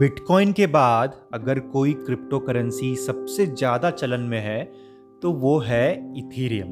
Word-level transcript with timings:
Bitcoin 0.00 0.52
के 0.52 0.66
बाद 0.66 1.14
अगर 1.34 1.58
कोई 1.60 1.92
क्रिप्टो 1.92 2.38
करेंसी 2.38 2.94
सबसे 2.96 3.46
ज़्यादा 3.46 3.90
चलन 3.90 4.20
में 4.20 4.38
है 4.40 4.64
तो 5.22 5.32
वो 5.32 5.58
है 5.58 6.12
इथीरियम। 6.18 6.68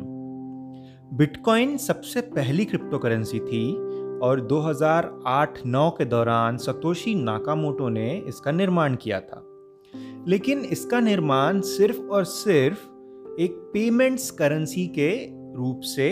बिटकॉइन 1.17 1.77
सबसे 1.77 2.21
पहली 2.21 2.65
क्रिप्टो 2.65 2.99
करेंसी 2.99 3.41
थी 3.41 3.75
और 4.19 4.41
2008-9 4.41 5.91
के 5.91 6.05
दौरान 6.05 6.57
सतोशी 6.57 7.15
नाकामोटो 7.15 7.89
ने 7.89 8.11
इसका 8.29 8.51
निर्माण 8.51 8.95
किया 8.95 9.21
था। 9.21 9.43
लेकिन 10.29 10.61
इसका 10.61 11.01
निर्माण 11.01 11.61
सिर्फ़ 11.61 12.01
और 12.01 12.25
सिर्फ़ 12.25 12.79
एक 13.41 13.71
पेमेंट्स 13.75 14.31
करेंसी 14.31 14.87
के 14.99 15.13
रूप 15.57 15.81
से 15.81 16.11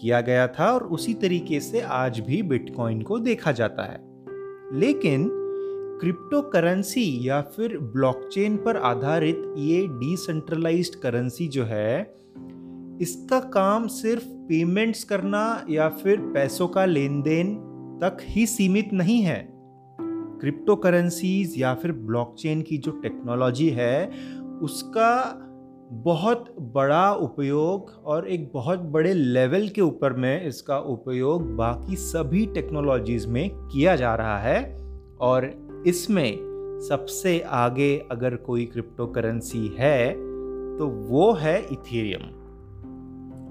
किया 0.00 0.20
गया 0.20 0.48
था 0.48 0.72
और 0.72 0.84
उसी 0.84 1.14
तरीके 1.14 1.60
से 1.60 1.80
आज 1.80 2.20
भी 2.20 2.42
बिटकॉइन 2.42 3.02
को 3.02 3.18
देखा 3.18 3.52
जाता 3.52 3.92
है। 3.92 3.98
लेकिन 4.80 5.42
क्रिप्टो 6.00 6.40
करेंसी 6.42 7.28
या 7.28 7.40
फिर 7.40 7.78
ब्लॉकचेन 7.78 8.56
पर 8.56 8.76
आधारित 8.76 9.54
ये 9.56 9.86
डिसेंट्रलाइज्ड 9.86 10.94
करेंसी 10.94 11.48
जो 11.48 11.64
है, 11.64 12.00
इसका 13.02 13.40
काम 13.40 13.86
सिर्फ़ 13.86 14.24
पेमेंट्स 14.24 15.04
करना 15.04 15.64
या 15.70 15.88
फिर 15.88 16.20
पैसों 16.20 16.68
का 16.68 16.84
लेन 16.84 17.22
देन 17.22 17.54
तक 18.02 18.16
ही 18.20 18.46
सीमित 18.46 18.92
नहीं 18.92 19.20
है। 19.22 19.48
क्रिप्टो 20.40 20.76
करेंसीज 20.76 21.54
या 21.58 21.74
फिर 21.74 21.92
ब्लॉकचेन 21.92 22.62
की 22.62 22.78
जो 22.78 22.92
टेक्नोलॉजी 22.92 23.68
है, 23.68 24.06
उसका 24.62 25.42
बहुत 25.92 26.54
बड़ा 26.60 27.12
उपयोग 27.12 27.90
और 28.04 28.28
एक 28.28 28.50
बहुत 28.54 28.78
बड़े 28.78 29.14
लेवल 29.14 29.68
के 29.68 29.80
ऊपर 29.80 30.12
में 30.12 30.46
इसका 30.46 30.78
उपयोग 30.78 31.54
बाकी 31.56 31.96
सभी 31.96 32.46
टेक्नोलॉजीज़ 32.46 33.28
में 33.28 33.50
किया 33.50 33.96
जा 33.96 34.14
रहा 34.14 34.38
है 34.38 34.76
और 35.20 35.65
इसमें 35.86 36.38
सबसे 36.88 37.40
आगे 37.40 38.06
अगर 38.10 38.36
कोई 38.36 38.64
क्रिप्टो 38.66 39.06
करेंसी 39.06 39.76
है 39.78 40.12
तो 40.78 40.86
वो 40.86 41.32
है 41.32 41.66
इथेरियम 41.72 42.20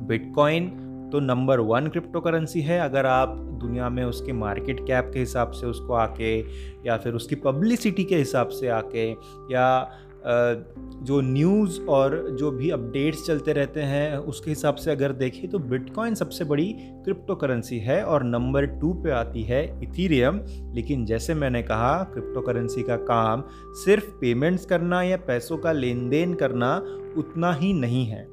बिटकॉइन 0.07 0.81
तो 1.11 1.19
नंबर 1.19 1.59
वन 1.59 1.87
क्रिप्टो 1.87 2.21
करेंसी 2.21 2.61
है। 2.61 2.79
अगर 2.79 3.05
आप 3.05 3.29
दुनिया 3.29 3.89
में 3.89 4.03
उसके 4.03 4.33
मार्केट 4.33 4.79
कैप 4.87 5.11
के 5.13 5.19
हिसाब 5.19 5.51
से 5.51 5.67
उसको 5.67 5.93
आके 5.93 6.39
या 6.85 6.97
फिर 6.97 7.13
उसकी 7.13 7.35
पब्लिसिटी 7.35 8.03
के 8.03 8.15
हिसाब 8.15 8.47
से 8.47 8.67
आके 8.67 9.11
या 9.51 9.91
जो 10.27 11.19
न्यूज़ 11.21 11.79
और 11.81 12.15
जो 12.31 12.51
भी 12.51 12.69
अपडेट्स 12.69 13.25
चलते 13.25 13.53
रहते 13.53 13.81
हैं, 13.81 14.17
उसके 14.17 14.51
हिसाब 14.51 14.75
से 14.75 14.91
अगर 14.91 15.11
देखें 15.13 15.49
तो 15.49 15.59
बिटकॉइन 15.59 16.15
सबसे 16.15 16.45
बड़ी 16.45 16.65
क्रिप्टो 16.77 17.35
करेंसी 17.35 17.79
है 17.79 18.01
और 18.03 18.23
नंबर 18.23 18.65
टू 18.79 18.93
पे 18.93 19.11
आती 19.11 19.43
है 19.43 19.63
इथीरियम 19.83 20.39
लेकिन 20.75 21.05
जैसे 21.05 21.33
मैंने 21.33 21.61
कहा 21.63 21.97
क्रिप्टो 22.03 22.41
करेंसी 22.41 22.83
का 22.83 22.95
काम 23.05 23.43
सिर्फ़ 23.85 24.05
पेमेंट्स 24.21 24.65
करना 24.65 25.01
या 25.01 25.17
पैसों 25.17 25.57
का 25.57 25.71
लेन 25.71 26.07
देन 26.09 26.33
करना 26.33 26.75
उतना 27.17 27.53
ही 27.53 27.73
नहीं 27.73 28.05
है। 28.05 28.23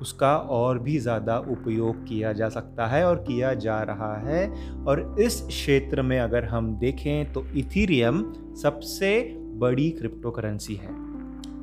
उसका 0.00 0.36
और 0.36 0.78
भी 0.78 0.98
ज़्यादा 0.98 1.38
उपयोग 1.50 2.04
किया 2.04 2.32
जा 2.32 2.48
सकता 2.48 2.86
है 2.86 3.04
और 3.06 3.16
किया 3.18 3.52
जा 3.54 3.80
रहा 3.82 4.14
है। 4.20 4.46
और 4.84 5.16
इस 5.20 5.40
क्षेत्र 5.40 6.02
में 6.02 6.18
अगर 6.20 6.44
हम 6.44 6.74
देखें 6.78 7.32
तो 7.32 7.44
इथीरियम 7.56 8.22
सबसे 8.62 9.12
बड़ी 9.58 9.90
क्रिप्टो 9.90 10.30
करेंसी 10.30 10.74
है। 10.74 10.88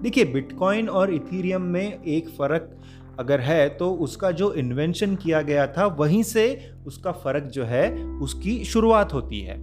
देखिए, 0.01 0.25
बिटकॉइन 0.25 0.89
और 0.89 1.13
इथीरियम 1.13 1.61
में 1.61 2.03
एक 2.03 2.29
फ़र्क 2.29 2.75
अगर 3.19 3.39
है 3.39 3.67
तो 3.69 3.91
उसका 3.93 4.31
जो 4.31 4.51
इन्वेंशन 4.53 5.15
किया 5.15 5.41
गया 5.41 5.67
था, 5.67 5.85
वहीं 5.85 6.23
से 6.23 6.71
उसका 6.87 7.11
फ़र्क 7.11 7.43
जो 7.43 7.63
है, 7.63 8.03
उसकी 8.03 8.63
शुरुआत 8.63 9.13
होती 9.13 9.39
है। 9.39 9.57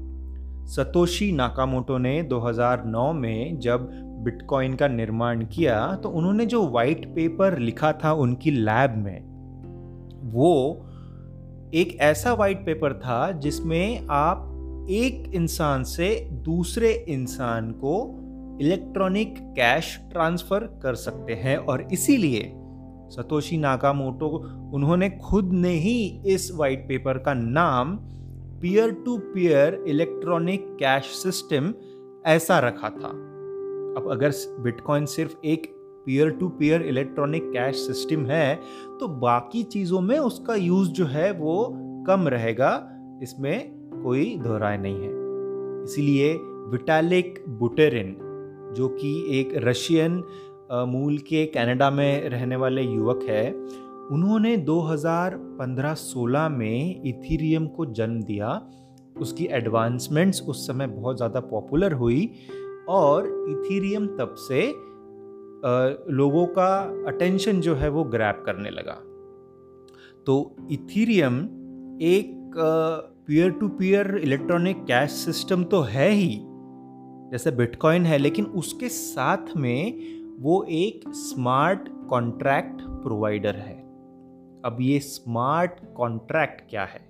सतोशी 0.67 1.31
नाकामोटो 1.33 1.98
ने 1.98 2.23
2009 2.23 3.12
में 3.12 3.58
जब 3.58 3.89
बिटकॉइन 4.25 4.74
का 4.74 4.89
निर्माण 4.89 5.45
किया 5.47 5.95
तो 5.97 6.08
उन्होंने 6.08 6.47
जो 6.47 6.67
वाइट 6.70 7.07
पेपर 7.07 7.58
लिखा 7.58 7.92
था 7.92 8.12
उनकी 8.12 8.51
लैब 8.51 8.97
में, 8.97 9.20
वो 10.33 10.86
एक 11.74 11.97
ऐसा 12.01 12.33
वाइट 12.33 12.64
पेपर 12.67 12.92
था 12.92 13.30
जिसमें 13.33 14.07
आप 14.11 14.86
एक 14.91 15.30
इंसान 15.35 15.85
से 15.85 16.29
दूसरे 16.33 16.92
इंसान 17.08 17.70
को 17.73 18.20
इलेक्ट्रॉनिक 18.61 19.35
कैश 19.57 19.97
ट्रांसफ़र 20.13 20.65
कर 20.83 20.95
सकते 20.95 21.35
हैं 21.35 21.57
और 21.57 21.87
इसीलिए 21.93 22.53
सतोशी 23.11 23.57
नाकामोटो 23.59 24.27
उन्होंने 24.75 25.11
खुद 25.11 25.53
ने 25.53 25.73
ही 25.79 26.23
इस 26.27 26.51
वाइट 26.55 26.87
पेपर 26.89 27.19
का 27.19 27.35
नाम 27.35 27.97
peer 28.61 28.91
to 29.05 29.17
peer 29.35 29.85
electronic 29.89 30.67
cash 30.81 31.05
system 31.17 31.73
ऐसा 32.27 32.59
रखा 32.59 32.91
था। 32.91 33.09
अब 33.97 34.09
अगर 34.13 34.33
बिटकॉइन 34.61 35.07
सिर्फ़ 35.07 35.35
एक 35.45 35.67
peer 36.07 36.31
to 36.31 36.48
peer 36.48 36.83
electronic 36.83 37.51
cash 37.53 37.77
system 37.77 38.27
है 38.27 38.55
तो 39.01 39.09
बाकी 39.21 39.63
चीज़ों 39.63 40.01
में 40.01 40.19
उसका 40.19 40.55
यूज़ 40.55 40.91
जो 40.91 41.07
है 41.07 41.31
वो 41.33 41.67
कम 42.07 42.29
रहेगा, 42.29 42.73
इसमें 43.23 43.71
कोई 44.03 44.35
दोहराए 44.39 44.79
नहीं 44.79 45.03
है। 45.03 45.85
इसीलिए 45.85 46.33
विटालिक 46.71 47.45
बुटेरिन 47.48 48.17
जो 48.73 48.89
कि 48.91 49.13
एक 49.41 49.53
रशियन 49.64 50.23
मूल 50.89 51.19
के 51.19 51.45
कनाडा 51.47 51.91
में 51.91 52.29
रहने 52.31 52.57
वाले 52.57 52.83
युवक 52.83 53.23
है, 53.29 53.53
उन्होंने 54.13 54.57
2015-16 54.58 56.48
में 56.48 57.03
इथीरियम 57.05 57.67
को 57.67 57.86
जन्म 57.92 58.23
दिया। 58.23 58.51
उसकी 59.20 59.47
एडवांसमेंट्स 59.53 60.42
उस 60.42 60.67
समय 60.67 60.86
बहुत 60.89 61.17
ज़्यादा 61.17 61.41
पॉपुलर 61.41 61.92
हुई 61.92 62.30
और 62.89 63.27
इथीरियम 63.51 64.07
तब 64.19 64.35
से 64.39 64.67
लोगों 66.13 66.47
का 66.48 66.73
अटेंशन 67.09 67.61
जो 67.61 67.75
है 67.75 67.89
वो 67.89 68.05
ग्रैप 68.07 68.42
करने 68.47 68.70
लगा। 68.70 68.98
तो 70.27 70.57
इथीरियम 70.73 71.41
एक 72.03 72.53
peer 73.27 73.51
to 73.51 73.69
peer 73.70 74.17
electronic 74.17 74.77
cash 74.85 75.11
system 75.17 75.64
तो 75.64 75.80
है 75.83 76.11
ही 76.11 76.36
जैसे 77.33 77.51
बिटकॉइन 77.51 78.07
है, 78.07 78.18
लेकिन 78.18 78.45
उसके 78.45 78.89
साथ 78.89 79.57
में 79.57 80.18
वो 80.41 80.63
एक 80.64 81.02
स्मार्ट 81.08 81.89
कॉन्ट्रैक्ट 82.08 82.80
प्रोवाइडर 83.02 83.57
है। 83.57 83.79
अब 84.64 84.77
ये 84.80 84.98
स्मार्ट 85.01 85.73
कॉन्ट्रैक्ट 85.96 86.68
क्या 86.70 86.85
है? 86.85 87.08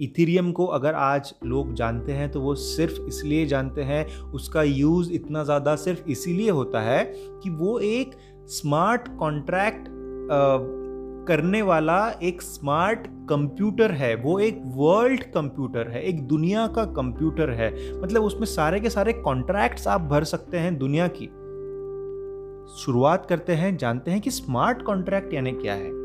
इथीरियम 0.00 0.52
को 0.52 0.66
अगर 0.66 0.94
आज 0.94 1.32
लोग 1.44 1.72
जानते 1.74 2.12
हैं 2.12 2.30
तो 2.30 2.40
वो 2.40 2.54
सिर्फ़ 2.54 3.00
इसलिए 3.00 3.46
जानते 3.46 3.82
हैं, 3.82 4.06
उसका 4.32 4.62
यूज़ 4.62 5.12
इतना 5.12 5.44
ज़्यादा 5.44 5.74
सिर्फ़ 5.76 6.08
इसीलिए 6.08 6.50
होता 6.50 6.80
है 6.80 7.04
कि 7.14 7.50
वो 7.50 7.78
एक 7.78 8.16
स्मार्ट 8.50 9.08
कॉन्ट्रैक्ट 9.18 9.88
करने 11.28 11.62
वाला 11.62 12.10
एक 12.22 12.42
स्मार्ट 12.42 13.06
कंप्यूटर 13.06 13.90
है। 13.90 14.14
वो 14.14 14.38
एक 14.38 14.62
वर्ल्ड 14.64 15.22
कंप्यूटर 15.22 15.88
है। 15.88 16.02
एक 16.02 16.26
दुनिया 16.26 16.66
का 16.66 16.84
कंप्यूटर 16.84 17.50
है। 17.50 18.00
मतलब 18.00 18.22
उसमें 18.22 18.44
सारे 18.44 18.80
के 18.80 18.90
सारे 18.90 19.12
कॉन्ट्रैक्ट्स 19.12 19.88
आप 19.88 20.00
भर 20.00 20.24
सकते 20.24 20.58
हैं 20.58 20.78
दुनिया 20.78 21.08
की। 21.08 21.26
शुरुआत 22.82 23.26
करते 23.26 23.52
हैं, 23.52 23.76
जानते 23.76 24.10
हैं 24.10 24.20
कि 24.20 24.30
स्मार्ट 24.30 24.82
कॉन्ट्रैक्ट 24.82 25.34
यानी 25.34 25.52
क्या 25.52 25.74
है। 25.74 26.00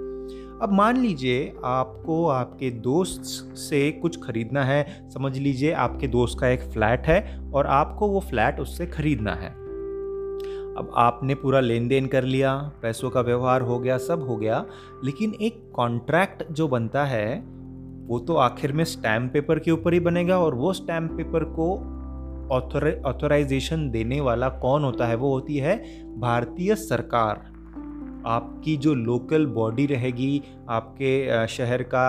अब 0.61 0.69
मान 0.71 0.97
लीजिए 0.97 1.53
आपको 1.65 2.27
आपके 2.27 2.71
दोस्त 2.71 3.23
से 3.57 3.91
कुछ 3.91 4.23
खरीदना 4.23 4.63
है। 4.63 5.09
समझ 5.09 5.37
लीजिए 5.37 5.71
आपके 5.71 6.07
दोस्त 6.07 6.39
का 6.39 6.47
एक 6.47 6.61
फ्लैट 6.61 7.07
है 7.07 7.51
और 7.53 7.67
आपको 7.67 8.07
वो 8.07 8.19
फ्लैट 8.19 8.59
उससे 8.59 8.85
खरीदना 8.85 9.33
है। 9.33 9.64
अब 10.77 10.91
आपने 10.97 11.35
पूरा 11.35 11.59
लेन 11.59 11.87
देन 11.87 12.07
कर 12.07 12.23
लिया, 12.23 12.55
पैसों 12.81 13.09
का 13.09 13.21
व्यवहार 13.21 13.61
हो 13.61 13.79
गया, 13.79 13.97
सब 13.97 14.27
हो 14.27 14.35
गया, 14.37 14.65
लेकिन 15.03 15.33
एक 15.41 15.61
कॉन्ट्रैक्ट 15.75 16.43
जो 16.51 16.67
बनता 16.67 17.03
है, 17.05 17.39
वो 18.07 18.19
तो 18.19 18.35
आखिर 18.35 18.73
में 18.73 18.83
स्टैम्प 18.83 19.31
पेपर 19.33 19.59
के 19.59 19.71
ऊपर 19.71 19.93
ही 19.93 19.99
बनेगा 19.99 20.39
और 20.39 20.55
वो 20.55 20.73
स्टैम्प 20.73 21.11
पेपर 21.11 21.43
को 21.59 21.73
ऑथोराइजेशन 23.05 23.89
देने 23.89 24.19
वाला 24.21 24.49
कौन 24.49 24.83
होता 24.83 25.07
है? 25.07 25.15
वो 25.15 25.33
होती 25.33 25.57
है 25.57 25.77
भारतीय 26.19 26.75
सरकार। 26.75 27.43
आपकी 28.27 28.75
जो 28.77 28.93
लोकल 28.93 29.45
बॉडी 29.45 29.85
रहेगी, 29.85 30.41
आपके 30.69 31.47
शहर 31.47 31.83
का 31.83 32.07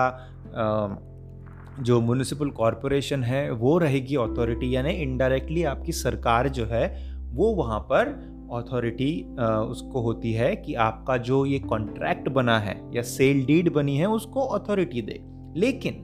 जो 1.79 1.99
म्यूनिसिपल 2.01 2.49
कॉरपोरेशन 2.49 3.23
है, 3.23 3.49
वो 3.51 3.77
रहेगी 3.77 4.15
अथॉरिटी 4.15 4.75
यानी 4.75 4.93
इनडायरेक्टली 4.93 5.63
आपकी 5.63 5.91
सरकार 5.91 6.49
जो 6.49 6.65
है, 6.65 6.87
वो 7.33 7.53
वहाँ 7.55 7.79
पर 7.81 8.15
अथॉरिटी 8.53 9.35
उसको 9.69 10.01
होती 10.01 10.33
है 10.33 10.55
कि 10.55 10.73
आपका 10.73 11.17
जो 11.17 11.45
ये 11.45 11.59
कॉन्ट्रैक्ट 11.59 12.29
बना 12.29 12.59
है 12.59 12.79
या 12.95 13.01
सेल 13.01 13.45
डीड 13.45 13.73
बनी 13.73 13.97
है, 13.97 14.05
उसको 14.05 14.41
अथॉरिटी 14.41 15.01
दे। 15.01 15.19
लेकिन 15.59 16.03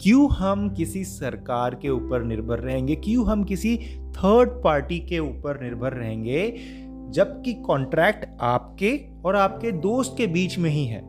क्यों 0.00 0.28
हम 0.30 0.68
किसी 0.70 1.04
सरकार 1.04 1.74
के 1.74 1.88
ऊपर 1.88 2.22
निर्भर 2.22 2.58
रहेंगे? 2.58 2.96
क्यों 2.96 3.26
हम 3.26 3.44
किसी 3.44 3.76
थर्ड 4.10 4.50
पार्टी 4.64 4.98
के 5.00 5.18
ऊपर 5.18 5.60
निर्भर 5.60 5.92
रहेंगे? 5.92 6.56
जबकि 7.10 7.54
कॉन्ट्रैक्ट 7.54 8.26
आपके 8.40 8.98
और 9.24 9.36
आपके 9.36 9.72
दोस्त 9.72 10.14
के 10.18 10.26
बीच 10.26 10.58
में 10.58 10.70
ही 10.70 10.84
है। 10.84 11.02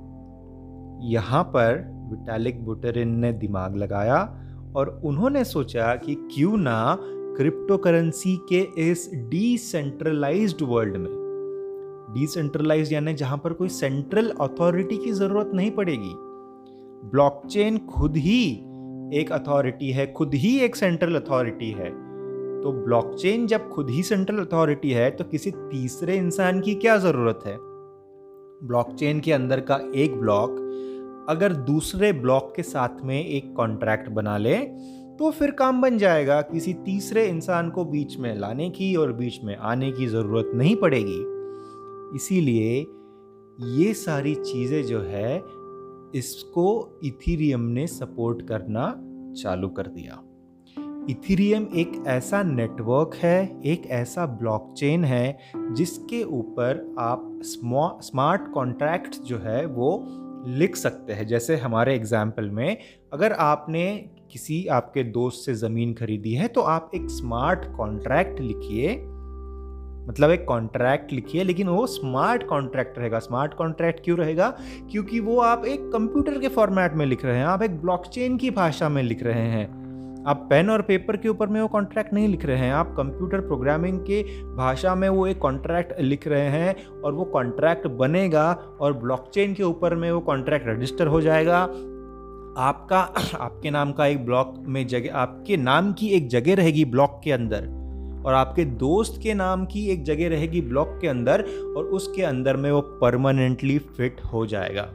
यहाँ 1.02 1.44
पर 1.44 1.84
विटालिक 2.12 2.64
बुटेरिन 2.66 3.16
ने 3.20 3.34
दिमाग 3.34 3.76
लगाया 3.76 4.18
और 4.76 5.02
उन्होंने 5.06 5.44
सोचा 5.44 5.96
कि 5.96 6.16
क्यों 6.16 6.58
ना 6.58 6.98
क्रिप्टो 7.38 7.78
करेंसी 7.78 8.36
के 8.52 8.60
इस 8.82 9.10
डिसेंट्रलाइज्ड 9.30 10.62
वर्ल्ड 10.62 10.98
में। 10.98 11.10
डिसेंट्रलाइज 12.14 12.94
यानी 12.94 13.14
जहाँ 13.14 13.38
पर 13.38 13.54
कोई 13.54 13.70
सेंट्रल 13.70 14.30
अथॉरिटी 14.42 14.98
की 14.98 15.12
ज़रूरत 15.12 15.52
नहीं 15.54 15.72
पड़ेगी। 15.72 16.14
ब्लॉकचेन 17.12 17.78
खुद 17.88 18.18
ही 18.18 18.42
एक 19.14 19.32
अथॉरिटी 19.32 19.92
है, 19.92 20.12
खुद 20.14 20.34
ही 20.34 20.58
एक 20.60 20.76
सेंट्रल 20.76 21.16
अथॉरिटी 21.16 21.72
है। 21.72 21.90
तो 22.62 22.72
ब्लॉकचेन 22.86 23.48
जब 23.48 23.70
खुद 23.70 23.90
ही 23.90 24.04
सेंट्रल 24.04 24.38
अथॉरिटी 24.38 24.92
है 24.92 25.10
तो 25.12 25.24
किसी 25.24 25.52
तीसरे 25.52 26.18
इंसान 26.18 26.62
की 26.62 26.76
क्या 26.76 26.98
ज़रूरत 26.98 27.40
है? 27.46 27.58
ब्लॉकचेन 28.68 29.20
के 29.20 29.32
अंदर 29.34 29.60
का 29.60 29.80
एक 29.96 30.16
ब्लॉक 30.16 30.62
अगर 31.30 31.54
दूसरे 31.54 32.12
ब्लॉक 32.14 32.54
के 32.56 32.64
साथ 32.64 33.04
में 33.04 33.26
एक 33.26 33.54
कॉन्ट्रैक्ट 33.54 34.10
बना 34.10 34.38
ले 34.38 34.56
तो 35.20 35.32
फिर 35.32 35.52
काम 35.52 35.82
बन 35.82 35.98
जाएगा। 35.98 36.42
किसी 36.42 36.74
तीसरे 36.74 37.28
इंसान 37.28 37.70
को 37.70 37.86
बीच 37.86 38.18
में 38.18 38.36
लाने 38.36 38.70
की 38.70 38.96
और 38.96 39.14
बीच 39.14 39.44
में 39.44 39.58
आने 39.58 39.92
की 39.92 40.08
ज़रूरत 40.08 40.52
नहीं 40.56 40.76
पड़ेगी। 40.76 41.22
इसीलिए 42.16 42.80
ये 43.80 43.94
सारी 43.94 44.36
चीज़ें 44.36 44.84
जो 44.84 45.02
है, 45.02 45.38
इसको 46.16 47.00
इथीरियम 47.04 47.62
ने 47.62 47.88
सपोर्ट 47.88 48.42
करना 48.42 48.92
चालू 49.42 49.70
कर 49.70 49.88
दिया। 49.88 50.22
इथीरियम 51.10 51.68
एक 51.76 52.04
ऐसा 52.08 52.44
नेटवर्क 52.44 53.16
है, 53.16 53.62
एक 53.66 53.86
ऐसा 53.86 54.26
ब्लॉकचेन 54.26 55.04
है, 55.04 55.38
जिसके 55.58 56.24
ऊपर 56.24 56.96
आप 57.00 57.40
स्मार्ट 57.44 58.52
कॉन्ट्रैक्ट 58.54 59.16
जो 59.16 59.38
है, 59.38 59.66
वो 59.66 60.06
लिख 60.48 60.76
सकते 60.76 61.14
हैं। 61.14 61.28
जैसे 61.28 61.56
हमारे 61.56 61.96
एग्ज़ाम्पल 61.96 62.50
में, 62.50 62.78
अगर 63.14 63.32
आपने 63.32 64.10
किसी 64.32 64.66
आपके 64.68 65.04
दोस्त 65.04 65.46
से 65.46 65.54
ज़मीन 65.54 65.94
खरीदी 65.94 66.34
है 66.34 66.48
तो 66.48 66.62
आप 66.62 66.92
एक 66.96 67.10
स्मार्ट 67.10 67.66
कॉन्ट्रैक्ट 67.78 68.40
लिखिए। 68.40 68.96
मतलब 70.10 70.32
एक 70.32 70.46
कॉन्ट्रैक्ट 70.46 71.14
लिखिए, 71.14 71.44
लेकिन 71.44 71.68
वो 71.68 71.86
स्मार्ट 71.88 72.44
कॉन्ट्रैक्ट 72.44 73.00
रहेगा। 73.00 73.20
स्मार्ट 73.20 73.54
कॉन्ट्रैक्ट 73.54 74.04
क्यों 74.04 74.18
रहेगा? 74.18 74.50
क्योंकि 74.92 75.20
वो 75.20 75.40
आप 75.40 75.66
एक 75.66 75.90
कंप्यूटर 75.94 76.40
के 76.40 76.48
फॉर्मेट 76.48 76.94
में 76.94 77.06
लिख 77.06 77.26
रहे 77.26 77.38
हैं। 77.38 77.46
आप 77.46 77.62
एक 77.62 77.82
ब्लॉकचेन 77.82 78.38
की 78.38 78.52
भाषा 78.52 78.90
में 78.90 79.04
लिख 79.04 79.24
रहे 79.24 79.48
हैं। 79.48 79.85
आप 80.28 80.48
पेन 80.50 80.70
और 80.70 80.82
पेपर 80.82 81.18
के 81.18 81.30
ऊपर 81.30 81.48
में 81.48 81.62
वो 81.62 81.68
कॉन्ट्रैक्ट 81.68 82.14
नहीं 82.14 82.28
लिख 82.28 82.46
रहे 82.46 82.58
हैं, 82.58 82.72
आप 82.74 82.94
कंप्यूटर 82.98 83.40
प्रोग्रामिंग 83.40 84.00
के 84.00 84.22
भाषा 84.56 84.96
में 84.96 85.10
वो 85.10 85.28
एक 85.28 85.38
कॉन्ट्रैक्ट 85.40 86.00
लिख 86.02 86.28
रहे 86.28 86.48
हैं 86.50 86.76
और 87.02 87.14
वो 87.14 87.26
कॉन्ट्रैक्ट 87.26 87.88
बनेगा 87.88 88.52
और 88.82 88.94
ब्लॉकचेन 88.94 89.54
के 89.54 89.64
ऊपर 89.64 89.96
में 89.96 90.12
वो 90.12 90.20
कॉन्ट्रैक्ट 90.20 90.68
रजिस्टर 90.68 91.08
हो 91.08 91.22
जाएगा। 91.22 91.62
आपका, 92.58 93.00
आपके 93.40 93.72
नाम 93.72 93.92
का 93.92 94.06
एक 94.06 94.26
ब्लॉक 94.26 94.54
में 94.68 94.88
जगह, 94.88 95.14
आपके 95.14 95.58
नाम 95.58 95.94
की 95.94 96.08
एक 96.08 96.28
जगह 96.28 96.56
रहेगी 96.56 96.86
ब्लॉक 96.86 97.22
के 97.24 97.32
अंदर 97.32 97.68
और 98.26 98.34
आपके 98.34 98.66
दोस्त 98.66 99.22
के 99.24 99.34
नाम 99.34 99.66
की 99.66 99.88
एक 99.88 100.04
जगह 100.04 100.30
रहेगी 100.30 100.62
ब्लॉक 100.62 100.98
के 101.02 101.08
अंदर 101.08 101.46
और 101.78 101.86
उसके 101.86 102.24
अंदर 102.24 102.58
में 102.58 102.72
वो 102.72 102.82
परमानेंटली 103.02 103.78
फिट 103.80 104.22
हो 104.34 104.46
जाएगा। 104.46 104.92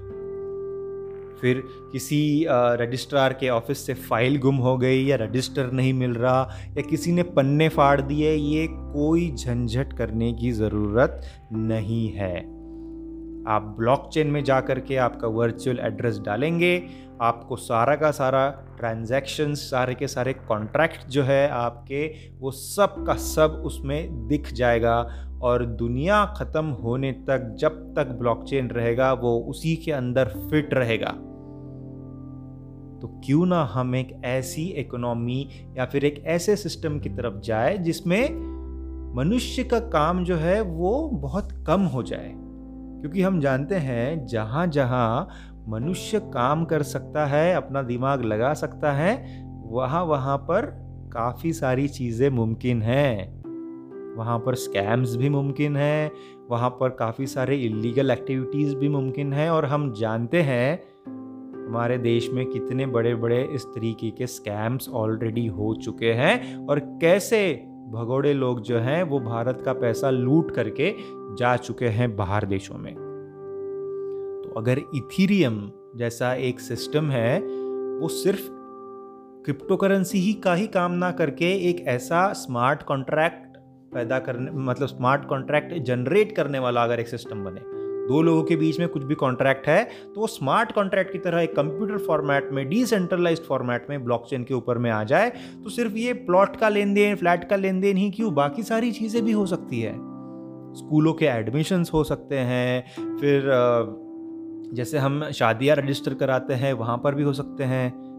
फिर 1.41 1.63
किसी 1.93 2.47
रजिस्ट्रार 2.81 3.33
के 3.33 3.49
ऑफ़िस 3.49 3.87
से 3.87 3.95
फ़ाइल 3.95 4.39
गुम 4.39 4.57
हो 4.59 4.77
गई 4.79 5.05
या 5.05 5.17
रजिस्टर 5.17 5.71
नहीं 5.73 5.93
मिल 5.95 6.15
रहा 6.15 6.41
या 6.69 6.83
किसी 6.83 7.13
ने 7.13 7.23
पन्ने 7.33 7.69
फाड़ 7.69 8.01
दिए, 8.01 8.35
ये 8.35 8.67
कोई 8.71 9.31
झंझट 9.33 9.93
करने 9.99 10.33
की 10.33 10.53
ज़रूरत 10.53 11.21
नहीं 11.53 12.09
है। 12.13 12.37
आप 13.49 13.75
ब्लॉकचेन 13.79 14.27
में 14.27 14.43
जा 14.45 14.61
कर 14.61 14.81
के 14.81 14.97
आपका 14.99 15.29
वर्चुअल 15.29 15.79
एड्रेस 15.79 16.19
डालेंगे, 16.19 16.83
आपको 17.23 17.57
सारा 17.57 17.95
का 17.97 18.11
सारा 18.11 18.49
ट्रांजैक्शन 18.79 19.55
सारे 19.55 19.95
के 19.95 20.09
सारे 20.09 20.33
कॉन्ट्रैक्ट 20.33 21.07
जो 21.09 21.23
है 21.23 21.49
आपके, 21.51 22.07
वो 22.41 22.51
सब 22.51 23.05
का 23.07 23.15
सब 23.15 23.63
उसमें 23.67 24.29
दिख 24.29 24.53
जाएगा 24.53 24.97
और 25.43 25.65
दुनिया 25.65 26.25
ख़त्म 26.39 26.65
होने 26.83 27.13
तक, 27.13 27.55
जब 27.59 27.95
तक 27.97 28.07
ब्लॉकचेन 28.19 28.69
रहेगा, 28.69 29.13
वो 29.13 29.39
उसी 29.41 29.75
के 29.77 29.93
अंदर 29.93 30.29
फिट 30.51 30.75
रहेगा। 30.75 31.15
तो 33.03 33.21
क्यों 33.25 33.47
ना 33.47 33.65
हम 33.65 33.95
एक 33.95 34.23
ऐसी 34.25 34.63
इकोनॉमी 34.63 35.49
या 35.79 35.87
फिर 35.87 36.05
एक 36.05 36.25
ऐसे 36.27 36.57
सिस्टम 36.57 36.99
की 36.99 37.09
तरफ़ 37.09 37.41
जाए 37.41 37.79
जिसमें 37.79 38.51
मनुष्य 39.17 39.65
का 39.65 39.79
काम 39.79 40.25
जो 40.25 40.37
है 40.37 40.61
वो 40.61 41.09
बहुत 41.09 41.65
कम 41.67 41.81
हो 41.81 42.03
जाए। 42.03 42.33
क्योंकि 43.01 43.23
हम 43.23 43.41
जानते 43.41 43.75
हैं 43.75 44.27
जहाँ 44.27 44.67
जहाँ 44.67 45.29
मनुष्य 45.69 46.21
काम 46.21 46.65
कर 46.65 46.83
सकता 46.83 47.27
है, 47.27 47.55
अपना 47.55 47.83
दिमाग 47.83 48.23
लगा 48.23 48.55
सकता 48.55 48.93
है, 48.93 49.45
वहाँ 49.65 50.05
वहाँ 50.05 50.39
पर 50.39 50.67
काफ़ी 51.13 51.53
सारी 51.53 51.89
चीज़ें 51.89 52.31
मुमकिन 52.31 52.83
हैं। 52.83 53.41
वहाँ 54.17 54.39
पर 54.39 54.55
स्कैम्स 54.55 55.17
भी 55.17 55.29
मुमकिन 55.29 55.77
हैं, 55.77 56.11
वहाँ 56.51 56.71
पर 56.71 56.89
काफ़ी 56.89 57.27
सारे 57.27 57.57
इलीगल 57.57 58.11
एक्टिविटीज़ 58.11 58.77
भी 58.77 58.89
मुमकिन 58.89 59.33
हैं 59.33 59.51
और 59.51 59.65
हम 59.65 59.93
जानते 59.93 60.43
हैं 60.43 60.90
हमारे 61.71 61.99
देश 61.99 62.31
में 62.31 62.47
कितने 62.47 62.87
बड़े 62.87 63.15
बड़े 63.15 63.49
इस 63.53 63.65
तरीके 63.65 64.11
के 64.11 64.27
स्कैम्स 64.27 64.89
ऑलरेडी 64.89 65.47
हो 65.47 65.75
चुके 65.75 66.13
हैं 66.13 66.67
और 66.67 66.79
कैसे 66.79 67.55
भगोड़े 67.89 68.35
लोग 68.35 68.61
जो 68.61 68.79
हैं 68.79 69.03
वो 69.03 69.21
भारत 69.21 69.63
का 69.65 69.73
पैसा 69.73 70.11
लूट 70.11 70.51
करके 70.51 70.95
जा 71.37 71.57
चुके 71.57 71.87
हैं 71.87 72.17
बाहर 72.17 72.47
देशों 72.47 72.79
में। 72.79 72.95
तो 74.45 74.61
अगर 74.61 74.79
इथीरियम 74.79 75.71
जैसा 75.97 76.35
एक 76.35 76.61
सिस्टम 76.61 77.11
है, 77.11 77.41
वो 78.01 78.09
सिर्फ़ 78.09 78.49
क्रिप्टो 79.45 79.77
करेंसी 79.77 80.19
ही 80.19 80.33
का 80.33 80.55
ही 80.55 80.67
काम 80.67 80.93
ना 80.93 81.11
करके 81.11 81.71
एक 81.71 81.81
ऐसा 81.81 82.33
स्मार्ट 82.33 82.83
कॉन्ट्रैक्ट 82.83 83.57
पैदा 83.95 84.19
करने 84.19 84.51
मतलब 84.51 84.89
स्मार्ट 84.89 85.25
कॉन्ट्रैक्ट 85.25 85.75
जनरेट 85.75 86.33
करने 86.33 86.59
वाला 86.59 86.85
अगर 86.85 87.01
एक 87.01 87.09
सिस्टम 87.09 87.45
बने 87.45 87.61
दो 88.11 88.23
लोगों 88.23 88.43
के 88.43 88.57
बीच 88.57 88.79
में 88.81 88.89
कुछ 88.89 89.03
भी 89.03 89.15
कॉन्ट्रैक्ट 89.15 89.69
है 89.69 89.83
तो 89.85 90.21
वो 90.21 90.27
स्मार्ट 90.27 90.73
कॉन्ट्रैक्ट 90.73 91.13
की 91.13 91.19
तरह 91.19 91.41
एक 91.41 91.55
कंप्यूटर 91.57 91.99
फॉर्मेट 92.07 92.49
में 92.53 92.69
डिसेंट्रलाइज्ड 92.69 93.43
फॉर्मेट 93.45 93.87
में 93.91 94.05
ब्लॉकचेन 94.05 94.45
के 94.45 94.55
ऊपर 94.55 94.79
में 94.79 94.91
आ 94.91 95.03
जाए 95.05 95.31
तो 95.65 95.71
सिर्फ़ 95.71 95.97
ये 95.97 96.13
प्लॉट 96.27 96.57
का 96.57 96.69
लेन 96.69 96.95
देन 96.95 97.17
फ्लैट 97.17 97.49
का 97.51 97.57
लेन 97.57 97.81
देन 97.81 97.97
ही 97.97 98.11
क्यों? 98.11 98.35
बाकी 98.35 98.63
सारी 98.63 98.93
चीज़ें 98.93 99.25
भी 99.25 99.33
हो 99.33 99.47
सकती 99.47 99.81
है। 99.81 99.93
स्कूलों 100.75 101.13
के 101.13 101.27
एडमिशन्स 101.27 101.93
हो 101.93 102.03
सकते 102.05 102.39
हैं, 102.39 103.17
फिर 103.19 103.49
जैसे 104.75 104.99
हम 104.99 105.31
शादियाँ 105.31 105.77
रजिस्टर 105.77 106.15
कराते 106.15 106.55
हैं, 106.55 106.73
वहाँ 106.73 106.97
पर 107.05 107.15
भी 107.15 107.23
हो 107.23 107.33
सकते 107.33 107.65
हैं। 107.65 108.10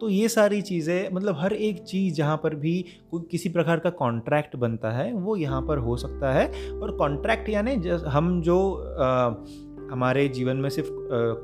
तो 0.00 0.08
ये 0.08 0.28
सारी 0.28 0.60
चीज़ें 0.62 1.08
मतलब 1.12 1.36
हर 1.38 1.52
एक 1.52 1.82
चीज़ 1.82 2.14
जहाँ 2.14 2.36
पर 2.36 2.54
भी 2.54 2.84
कोई 3.10 3.22
किसी 3.30 3.48
प्रकार 3.48 3.78
का 3.78 3.90
कॉन्ट्रैक्ट 3.90 4.56
बनता 4.56 4.90
है 4.90 5.12
वो 5.12 5.36
यहाँ 5.36 5.62
पर 5.62 5.78
हो 5.78 5.96
सकता 5.96 6.32
है। 6.32 6.46
और 6.72 6.96
कॉन्ट्रैक्ट 6.96 7.48
यानी 7.48 7.74
हम 8.06 8.40
जो 8.42 8.60
आ, 9.00 9.34
हमारे 9.92 10.28
जीवन 10.28 10.56
में 10.56 10.68
सिर्फ़ 10.70 10.88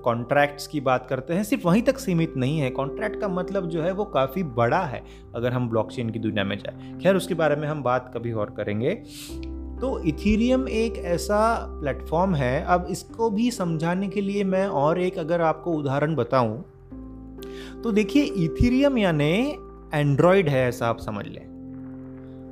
कॉन्ट्रैक्ट्स 0.05 0.67
की 0.67 0.81
बात 0.81 1.07
करते 1.11 1.35
हैं 1.35 1.45
सिर्फ़ 1.45 1.67
वहीं 1.67 1.83
तक 1.83 1.99
सीमित 1.99 2.35
नहीं 2.37 2.59
है। 2.59 2.71
कॉन्ट्रैक्ट 2.71 3.21
का 3.21 3.29
मतलब 3.29 3.69
जो 3.69 3.83
है 3.83 3.93
वो 3.93 4.05
काफ़ी 4.05 4.43
बड़ा 4.43 4.81
है 4.81 5.03
अगर 5.35 5.53
हम 5.53 5.69
ब्लॉकचेन 5.69 6.11
की 6.11 6.19
दुनिया 6.19 6.45
में 6.45 6.57
जाए। 6.59 6.99
खैर 7.03 7.17
उसके 7.17 7.35
बारे 7.35 7.57
में 7.57 7.67
हम 7.69 7.83
बात 7.83 8.11
कभी 8.15 8.33
और 8.33 8.51
करेंगे। 8.51 8.95
तो 9.81 9.99
इथीरियम 10.05 10.69
एक 10.69 10.97
ऐसा 10.97 11.41
प्लेटफॉर्म 11.81 12.35
है 12.35 12.65
अब 12.65 12.87
इसको 12.91 13.31
भी 13.31 13.51
समझाने 13.51 14.09
के 14.09 14.21
लिए 14.21 14.45
मैं 14.45 14.67
और 14.67 15.01
एक 15.01 15.19
अगर 15.19 15.41
आपको 15.41 15.73
उदाहरण 15.73 16.15
बताऊँ 16.15 16.65
तो 17.85 17.93
देखिए 17.93 18.23
इथीरियम 18.23 18.99
यानी 18.99 19.57
एंड्रॉयड 19.95 20.49
है 20.49 20.69
ऐसा 20.69 20.89
आप 20.89 20.99
समझ 20.99 21.27
लें। 21.27 21.57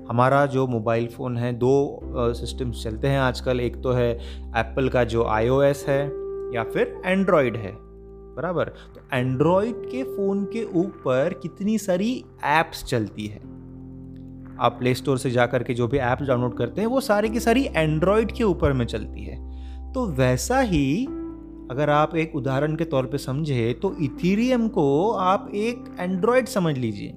हमारा 0.09 0.47
जो 0.47 0.67
मोबाइल 0.67 1.07
फ़ोन 1.07 1.37
है, 1.37 1.53
दो 1.53 2.01
सिस्टम्स 2.35 2.85
चलते 2.85 3.09
हैं 3.09 3.19
आजकल। 3.19 3.61
एक 3.61 3.83
तो 3.83 3.93
है 3.93 4.11
एप्पल 4.57 4.89
का 4.89 5.05
जो 5.05 5.25
आईओएस 5.25 5.85
है, 5.89 6.07
या 6.55 6.65
फिर 6.65 7.03
एंड्रॉयड 7.07 7.57
है। 7.57 7.73
बराबर? 8.37 8.65
तो 8.65 9.01
एंड्रॉयड 9.13 9.75
के 9.77 10.03
फ़ोन 10.03 10.45
के 10.45 10.65
ऊपर 10.65 11.41
कितनी 11.43 11.79
सारी 11.79 12.25
एप्स 12.45 12.85
चलती 12.85 13.27
है। 13.27 13.39
आप 14.61 14.77
प्ले 14.79 14.95
स्टोर 14.95 15.19
से 15.19 15.31
जा 15.31 15.47
के 15.47 15.75
जो 15.75 15.89
भी 15.89 15.99
ऐप्स 15.99 16.27
डाउनलोड 16.27 16.57
करते 16.57 16.81
हैं, 16.81 16.89
वो 16.89 17.01
सारी 17.01 17.29
की 17.29 17.41
सारी 17.41 17.69
एंड्रॉयड 17.77 18.33
के 18.33 18.45
ऊपर 18.45 18.73
में 18.73 18.87
चलती 18.87 19.25
है। 19.25 19.45
तो 19.93 20.07
वैसा 20.07 20.61
ही 20.61 21.07
अगर 21.71 21.91
आप 21.91 22.17
एक 22.17 22.37
उदाहरण 22.37 22.77
के 22.77 22.85
तौर 22.85 23.07
पे 23.07 23.19
समझे 23.19 23.73
तो 23.83 23.97
इथीरियम 24.03 24.69
को 24.69 25.11
आप 25.11 25.51
एक 25.55 25.97
एंड्रॉयड 26.01 26.47
समझ 26.47 26.79
लीजिए। 26.79 27.15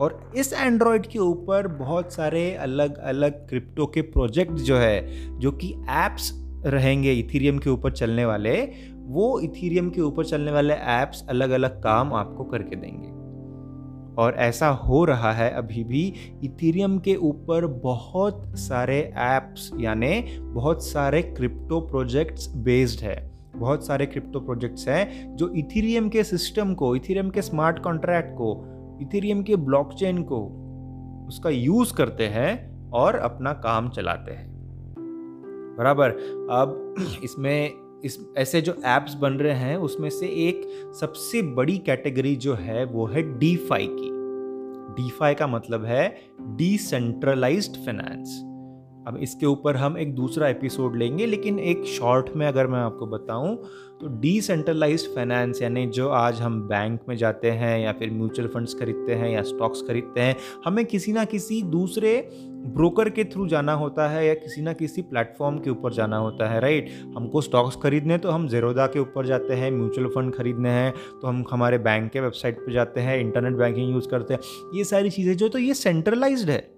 और 0.00 0.32
इस 0.36 0.52
एंड्रॉयड 0.52 1.06
के 1.06 1.18
ऊपर 1.18 1.68
बहुत 1.68 2.12
सारे 2.12 2.54
अलग 2.54 2.98
अलग 2.98 3.48
क्रिप्टो 3.48 3.86
के 3.86 4.02
प्रोजेक्ट 4.02 4.52
जो 4.52 4.76
है, 4.76 5.28
जो 5.38 5.52
कि 5.52 5.74
एप्स 5.90 6.32
रहेंगे 6.66 7.12
इथीरियम 7.12 7.58
के 7.58 7.70
ऊपर 7.70 7.92
चलने 7.92 8.24
वाले, 8.24 8.72
वो 8.94 9.40
इथीरियम 9.40 9.90
के 9.90 10.00
ऊपर 10.00 10.24
चलने 10.24 10.52
वाले 10.52 10.74
एप्स 10.74 11.24
अलग 11.28 11.50
अलग 11.50 11.82
काम 11.82 12.12
आपको 12.14 12.44
करके 12.44 12.76
देंगे। 12.76 13.08
और 14.22 14.34
ऐसा 14.34 14.68
हो 14.68 15.04
रहा 15.04 15.32
है 15.32 15.50
अभी 15.50 15.84
भी 15.84 16.14
इथीरियम 16.44 16.98
के 16.98 17.16
ऊपर 17.16 17.66
बहुत 17.66 18.52
सारे 18.56 18.98
एप्स 19.18 19.70
यानी 19.80 20.38
बहुत 20.40 20.84
सारे 20.84 21.22
क्रिप्टो 21.22 21.80
प्रोजेक्ट्स 21.80 22.48
बेस्ड 22.54 23.00
है। 23.00 23.33
बहुत 23.56 23.86
सारे 23.86 24.06
क्रिप्टो 24.06 24.40
प्रोजेक्ट्स 24.40 24.88
हैं, 24.88 25.36
जो 25.36 25.48
इथीरियम 25.48 26.08
के 26.08 26.24
सिस्टम 26.24 26.74
को 26.74 26.96
इथीरियम 26.96 27.30
के 27.30 27.42
स्मार्ट 27.42 27.78
कॉन्ट्रैक्ट 27.78 28.34
को 28.34 28.70
इथीरियम 29.02 29.42
के 29.42 29.56
ब्लॉकचेन 29.56 30.22
को, 30.22 30.60
उसका 31.28 31.50
यूज़ 31.50 31.94
करते 31.94 32.26
हैं 32.26 32.74
और 32.90 33.14
अपना 33.14 33.52
काम 33.52 33.90
चलाते 33.90 34.32
हैं। 34.32 34.54
बराबर? 35.78 36.10
अब 36.50 36.94
इसमें, 37.24 37.70
इस, 38.04 38.28
ऐसे 38.38 38.60
जो 38.60 38.72
एप्स 38.72 39.14
बन 39.14 39.32
रहे 39.32 39.54
हैं, 39.54 39.76
उसमें 39.76 40.10
से 40.10 40.26
एक 40.26 40.90
सबसे 41.00 41.42
बड़ी 41.42 41.78
कैटेगरी 41.78 42.36
जो 42.36 42.54
है, 42.54 42.84
वो 42.84 43.06
है 43.06 43.38
डी 43.38 43.58
की। 43.72 44.14
डी 44.94 45.34
का 45.34 45.46
मतलब 45.46 45.84
है 45.84 46.16
डिसेंट्रलाइज्ड 46.40 47.76
फाइनेंस 47.76 48.53
अब 49.06 49.16
इसके 49.16 49.46
ऊपर 49.46 49.76
हम 49.76 49.98
एक 49.98 50.14
दूसरा 50.14 50.48
एपिसोड 50.48 50.96
लेंगे, 50.96 51.26
लेकिन 51.26 51.58
एक 51.58 51.84
शॉर्ट 51.86 52.30
में 52.36 52.46
अगर 52.46 52.66
मैं 52.66 52.78
आपको 52.78 53.06
बताऊँ 53.06 53.56
तो 54.00 54.08
डिसेंट्रलाइज 54.20 55.06
फाइनेंस 55.14 55.60
यानी 55.62 55.86
जो 55.86 56.08
आज 56.08 56.40
हम 56.40 56.60
बैंक 56.68 57.00
में 57.08 57.16
जाते 57.16 57.50
हैं 57.50 57.78
या 57.80 57.92
फिर 57.92 58.10
म्यूचुअल 58.10 58.48
फंड्स 58.48 58.74
खरीदते 58.74 59.14
हैं 59.14 59.30
या 59.30 59.42
स्टॉक्स 59.42 59.82
खरीदते 59.82 60.20
हैं, 60.20 60.36
हमें 60.64 60.84
किसी 60.84 61.12
ना 61.12 61.24
किसी 61.24 61.62
दूसरे 61.62 62.16
ब्रोकर 62.66 63.08
के 63.10 63.24
थ्रू 63.24 63.46
जाना 63.48 63.72
होता 63.72 64.08
है 64.08 64.26
या 64.26 64.34
किसी 64.34 64.62
ना 64.62 64.72
किसी 64.72 65.02
प्लेटफॉर्म 65.02 65.58
के 65.58 65.70
ऊपर 65.70 65.92
जाना 65.92 66.16
होता 66.16 66.48
है 66.48 66.60
राइट 66.60 66.90
हमको 67.16 67.40
स्टॉक्स 67.40 67.76
खरीदने 67.76 68.18
तो 68.18 68.30
हम 68.30 68.48
जेरोदा 68.48 68.86
के 68.86 69.00
ऊपर 69.00 69.26
जाते 69.26 69.54
हैं 69.54 69.70
म्यूचुअल 69.70 70.06
फंड 70.06 70.34
खरीदने 70.34 70.70
हैं 70.70 70.92
तो 71.22 71.26
हम 71.28 71.44
हमारे 71.50 71.78
बैंक 71.78 72.10
के 72.12 72.20
वेबसाइट 72.20 72.58
पर 72.58 72.72
जाते 72.72 73.00
हैं 73.00 73.18
इंटरनेट 73.20 73.52
बैंकिंग 73.52 73.92
यूज़ 73.92 74.08
करते 74.08 74.34
हैं। 74.34 74.40
ये 74.74 74.84
सारी 74.84 75.10
चीज़ें 75.10 75.36
जो 75.36 75.48
तो 75.48 75.58
ये 75.58 75.74
सेंट्रलाइज्ड 75.74 76.50
है। 76.50 76.74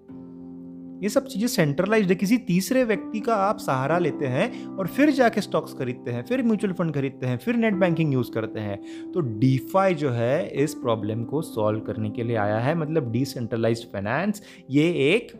ये 1.03 1.09
सब 1.09 1.25
चीज़ें 1.27 1.47
सेंट्रलाइज्ड 1.47 2.09
है। 2.09 2.15
किसी 2.15 2.37
तीसरे 2.37 2.83
व्यक्ति 2.83 3.19
का 3.19 3.35
आप 3.35 3.57
सहारा 3.57 3.97
लेते 3.97 4.25
हैं 4.25 4.65
और 4.67 4.87
फिर 4.87 5.09
जाके 5.11 5.41
स्टॉक्स 5.41 5.73
खरीदते 5.73 6.11
हैं, 6.11 6.23
फिर 6.25 6.43
म्यूचुअल 6.43 6.73
फंड 6.73 6.93
खरीदते 6.93 7.27
हैं, 7.27 7.37
फिर 7.37 7.55
नेट 7.55 7.73
बैंकिंग 7.73 8.13
यूज़ 8.13 8.31
करते 8.31 8.59
हैं। 8.59 8.79
तो 9.11 9.19
डीफाई 9.19 9.93
जो 9.93 10.09
है, 10.09 10.47
इस 10.63 10.73
प्रॉब्लम 10.73 11.23
को 11.23 11.41
सॉल्व 11.41 11.79
करने 11.79 12.09
के 12.09 12.23
लिए 12.23 12.35
आया 12.35 12.59
है। 12.59 12.75
मतलब 12.75 13.11
डिसेंट्रलाइज्ड 13.11 13.83
फाइनेंस 13.83 14.41
ये 14.69 14.89
एक 15.13 15.31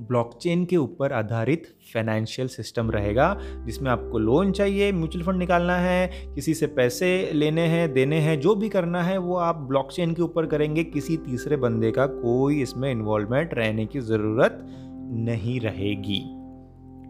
ब्लॉकचेन 0.00 0.64
के 0.64 0.76
ऊपर 0.76 1.12
आधारित 1.12 1.66
फाइनेंशियल 1.94 2.48
सिस्टम 2.48 2.90
रहेगा, 2.90 3.40
जिसमें 3.66 3.90
आपको 3.90 4.18
लोन 4.18 4.52
चाहिए 4.52 4.92
म्यूचुअल 4.92 5.24
फंड 5.24 5.36
निकालना 5.36 5.76
है, 5.76 6.32
किसी 6.34 6.54
से 6.54 6.66
पैसे 6.66 7.30
लेने 7.32 7.62
हैं, 7.62 7.92
देने 7.92 8.18
हैं, 8.18 8.40
जो 8.40 8.54
भी 8.54 8.68
करना 8.68 9.02
है, 9.02 9.18
वो 9.18 9.36
आप 9.36 9.56
ब्लॉकचेन 9.56 10.14
के 10.14 10.22
ऊपर 10.22 10.46
करेंगे। 10.46 10.84
किसी 10.84 11.16
तीसरे 11.16 11.56
बंदे 11.56 11.90
का 11.90 12.06
कोई 12.06 12.62
इसमें 12.62 12.92
इन्वॉल्वमेंट 12.92 13.54
रहने 13.54 13.86
की 13.86 14.00
ज़रूरत 14.00 14.66
नहीं 15.10 15.60
रहेगी। 15.60 16.22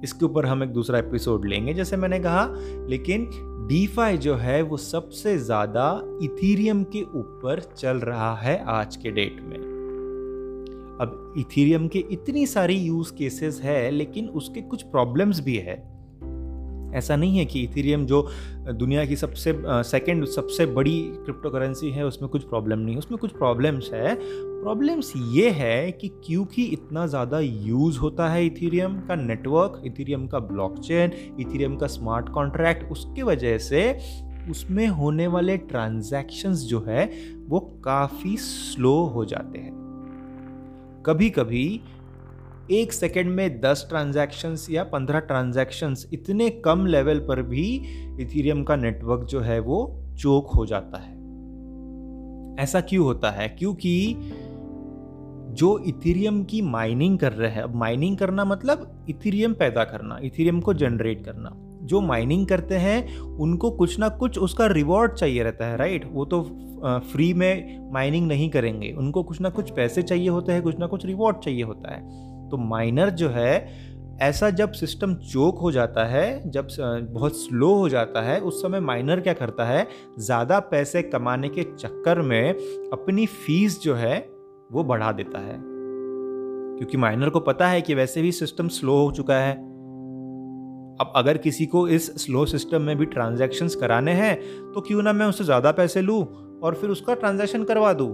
इसके 0.05 0.25
ऊपर 0.25 0.47
हम 0.47 0.63
एक 0.63 0.69
दूसरा 0.69 0.99
एपिसोड 0.99 1.47
लेंगे, 1.47 1.75
जैसे 1.75 1.97
मैंने 1.97 2.21
कहा। 2.21 2.49
लेकिन 2.89 3.29
डीफाई 3.69 4.17
जो 4.17 4.35
है, 4.35 4.63
वो 4.63 4.77
सबसे 4.77 5.39
ज़्यादा 5.39 6.03
इथीरियम 6.23 6.85
के 6.85 7.03
ऊपर 7.03 7.61
चल 7.77 7.97
रहा 7.97 8.37
है 8.37 8.65
आज 8.65 8.97
के 8.97 9.11
डेट 9.11 9.41
में। 9.43 9.76
अब 11.01 11.35
इथीरियम 11.39 11.89
के 11.89 11.99
इतनी 11.99 12.47
सारी 12.47 12.75
यूज़ 12.75 13.13
केसेस 13.15 13.61
है, 13.65 13.91
लेकिन 13.91 14.29
उसके 14.29 14.61
कुछ 14.61 14.83
प्रॉब्लम्स 14.83 15.41
भी 15.41 15.57
है। 15.57 15.97
ऐसा 16.95 17.17
नहीं 17.17 17.39
है 17.39 17.45
कि 17.45 17.63
इथीरियम 17.63 18.07
जो 18.07 18.29
दुनिया 18.69 19.05
की 19.05 19.17
सबसे 19.17 19.53
सेकंड 19.67 20.25
सबसे 20.25 20.67
बड़ी 20.67 21.01
क्रिप्टो 21.01 21.51
करेंसी 21.51 21.91
है, 21.91 22.07
उसमें 22.07 22.31
कुछ 22.31 22.45
प्रॉब्लम 22.45 22.79
नहीं 22.79 22.95
है। 22.95 22.99
उसमें 22.99 23.19
कुछ 23.19 23.33
प्रॉब्लम्स 23.33 23.91
है। 23.95 24.17
प्रॉब्लम्स 24.21 25.13
ये 25.17 25.51
है 25.51 25.93
कि 25.93 26.09
क्योंकि 26.09 26.65
इतना 26.65 27.07
ज़्यादा 27.07 27.41
यूज़ 27.41 27.99
होता 27.99 28.29
है 28.29 28.47
इथीरियम 28.47 28.99
का 29.01 29.15
नेटवर्क 29.15 29.83
इथीरियम 29.87 30.27
का 30.27 30.39
ब्लॉकचेन 30.39 31.13
इथीरियम 31.41 31.77
का 31.77 31.87
स्मार्ट 31.87 32.29
कॉन्ट्रैक्ट 32.29 32.91
उसके 32.91 33.23
वजह 33.23 33.59
से 33.59 33.99
उसमें 34.51 34.87
होने 34.89 35.27
वाले 35.27 35.57
ट्रांजैक्शंस 35.57 36.59
जो 36.59 36.85
है, 36.89 37.11
वो 37.49 37.61
काफ़ी 37.85 38.37
स्लो 38.37 38.95
हो 39.05 39.25
जाते 39.25 39.59
हैं। 39.59 39.86
कभी 41.07 41.31
कभी 41.31 41.81
एक 42.71 42.93
सेकेंड 42.93 43.31
में 43.31 43.61
दस 43.61 43.87
ट्रांजैक्शंस 43.89 44.67
या 44.71 44.85
पंद्रह 44.85 45.19
ट्रांजैक्शंस 45.19 46.11
इतने 46.13 46.51
कम 46.51 46.87
लेवल 46.87 47.19
पर 47.19 47.43
भी 47.43 47.83
इथीरियम 48.21 48.65
का 48.65 48.77
नेटवर्क 48.77 49.21
जो 49.21 49.41
है 49.41 49.61
वो 49.61 50.05
चोक 50.19 50.51
हो 50.51 50.67
जाता 50.67 50.99
है। 50.99 51.15
ऐसा 52.65 52.81
क्यों 52.81 53.05
होता 53.05 53.31
है? 53.31 53.49
क्योंकि 53.49 54.17
जो 55.51 55.79
इथीरियम 55.79 56.45
की 56.45 56.63
माइनिंग 56.63 57.19
कर 57.19 57.33
रहे 57.33 57.51
हैं, 57.51 57.63
अब 57.63 57.75
माइनिंग 57.75 58.17
करना 58.17 58.45
मतलब 58.45 59.07
इथीरियम 59.09 59.55
पैदा 59.55 59.85
करना 59.85 60.19
इथीरियम 60.23 60.61
को 60.61 60.75
जनरेट 60.75 61.25
करना। 61.25 61.66
जो 61.87 62.01
माइनिंग 62.01 62.47
करते 62.47 62.75
हैं, 62.75 63.19
उनको 63.19 63.71
कुछ 63.71 63.99
ना 63.99 64.09
कुछ 64.09 64.39
उसका 64.39 64.67
रिवॉर्ड 64.67 65.13
चाहिए 65.13 65.43
रहता 65.43 65.67
है 65.67 65.77
राइट 65.77 66.05
वो 66.13 66.25
तो 66.25 66.43
फ्री 67.13 67.33
में 67.35 67.91
माइनिंग 67.93 68.27
नहीं 68.29 68.49
करेंगे। 68.51 68.93
उनको 68.93 69.23
कुछ 69.23 69.41
ना 69.41 69.51
कुछ 69.51 69.71
पैसे 69.71 70.03
चाहिए 70.03 70.29
होते 70.29 70.53
हैं, 70.53 70.63
कुछ 70.63 70.79
ना 70.79 70.87
कुछ 70.87 71.07
रिवॉर्ड 71.07 71.39
चाहिए 71.39 71.63
होता 71.63 71.95
है। 71.95 72.01
तो 72.49 72.57
माइनर 72.59 73.11
जो 73.11 73.29
है, 73.29 73.97
ऐसा 74.23 74.51
जब 74.51 74.73
सिस्टम 74.73 75.15
चोक 75.15 75.59
हो 75.59 75.71
जाता 75.73 76.05
है, 76.05 76.51
जब 76.51 76.69
बहुत 77.13 77.37
स्लो 77.37 77.73
हो 77.75 77.89
जाता 77.89 78.23
है, 78.23 78.41
उस 78.41 78.63
समय 78.63 78.81
माइनर 78.81 79.21
क्या 79.21 79.33
करता 79.33 79.65
है? 79.65 79.87
ज़्यादा 80.19 80.59
पैसे 80.61 81.03
कमाने 81.03 81.49
के 81.49 81.63
चक्कर 81.63 82.21
में 82.21 82.53
अपनी 82.93 83.27
फ़ीस 83.27 83.81
जो 83.83 83.95
है, 83.95 84.19
वो 84.73 84.85
बढ़ा 84.85 85.13
देता 85.13 85.39
है। 85.39 85.59
क्योंकि 86.79 86.97
माइनर 86.97 87.29
को 87.29 87.41
पता 87.41 87.69
है 87.69 87.81
कि 87.83 87.95
वैसे 87.95 88.23
भी 88.23 88.33
सिस्टम 88.33 88.69
स्लो 88.69 88.97
हो 88.97 89.11
चुका 89.11 89.35
है। 89.35 89.55
अब 91.01 91.13
अगर 91.17 91.39
किसी 91.39 91.67
को 91.67 91.87
इस 91.89 92.07
स्लो 92.25 92.45
सिस्टम 92.47 92.83
में 92.83 92.97
भी 92.99 93.07
ट्रांजैक्शंस 93.07 93.75
कराने 93.75 94.13
हैं 94.13 94.37
तो 94.73 94.81
क्यों 94.81 95.03
ना 95.03 95.13
मैं 95.13 95.27
उससे 95.27 95.45
ज़्यादा 95.45 95.73
पैसे 95.73 96.03
लूँ 96.03 96.23
और 96.63 96.75
फिर 96.75 96.91
उसका 96.91 97.15
ट्रांजैक्शन 97.15 97.65
करवा 97.65 97.93
दूँ? 97.93 98.11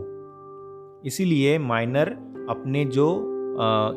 इसीलिए 1.06 1.58
माइनर 1.58 2.08
अपने 2.50 2.84
जो 2.84 3.08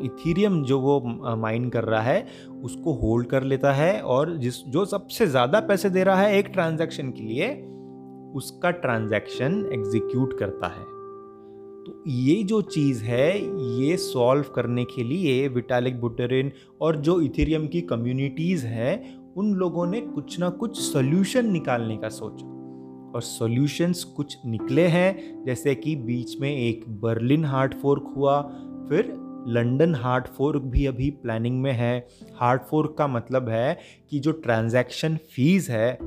इथीरियम 0.04 0.62
जो 0.64 0.78
वो 0.80 1.00
माइन 1.36 1.68
कर 1.70 1.84
रहा 1.84 2.00
है, 2.00 2.26
उसको 2.64 2.92
होल्ड 2.92 3.26
कर 3.26 3.42
लेता 3.42 3.72
है 3.72 4.00
और 4.00 4.36
जिस, 4.36 4.64
जो 4.64 4.84
सबसे 4.84 5.26
ज़्यादा 5.26 5.60
पैसे 5.60 5.90
दे 5.90 6.04
रहा 6.04 6.22
है 6.22 6.38
एक 6.38 6.46
ट्रांजैक्शन 6.46 7.10
के 7.10 7.22
लिए, 7.22 7.48
उसका 8.36 8.70
ट्रांजैक्शन 8.70 9.64
एग्जीक्यूट 9.72 10.38
करता 10.38 10.66
है। 10.66 10.84
तो 11.86 12.04
ये 12.06 12.42
जो 12.42 12.62
चीज़ 12.62 13.04
है, 13.04 13.44
ये 13.80 13.96
सॉल्व 13.96 14.44
करने 14.54 14.84
के 14.84 15.04
लिए 15.04 15.48
विटालिक 15.48 16.00
बुटेरिन 16.00 16.52
और 16.80 16.96
जो 16.96 17.20
इथेरियम 17.20 17.66
की 17.66 17.80
कम्युनिटीज़ 17.80 18.66
हैं, 18.66 19.18
उन 19.34 19.54
लोगों 19.54 19.86
ने 19.86 20.00
कुछ 20.00 20.38
ना 20.38 20.48
कुछ 20.50 20.80
सोल्यूशन 20.80 21.52
निकालने 21.52 21.96
का 21.96 22.08
सोचा। 22.08 22.46
और 23.14 23.22
सॉल्यूशंस 23.22 24.04
कुछ 24.04 24.38
निकले 24.46 24.82
हैं, 24.82 25.44
जैसे 25.44 25.74
कि 25.74 25.96
बीच 25.96 26.40
में 26.40 26.56
एक 26.56 26.84
बर्लिन 26.88 27.44
हार्ट 27.44 27.74
फोर्क 27.74 28.14
हुआ, 28.16 28.42
फिर 28.88 29.04
लंदन 29.48 29.94
हार्ट 29.94 30.26
फोर्क 30.26 30.62
भी 30.62 30.86
अभी 30.86 31.10
प्लानिंग 31.10 31.62
में 31.62 31.72
है। 31.72 32.08
हार्ट 32.36 32.62
फोर्क 32.62 32.94
का 32.98 33.06
मतलब 33.06 33.48
है 33.48 33.78
कि 34.10 34.18
जो 34.18 34.32
ट्रांजैक्शन 34.32 35.16
फ़ीस 35.16 35.70
है, 35.70 35.98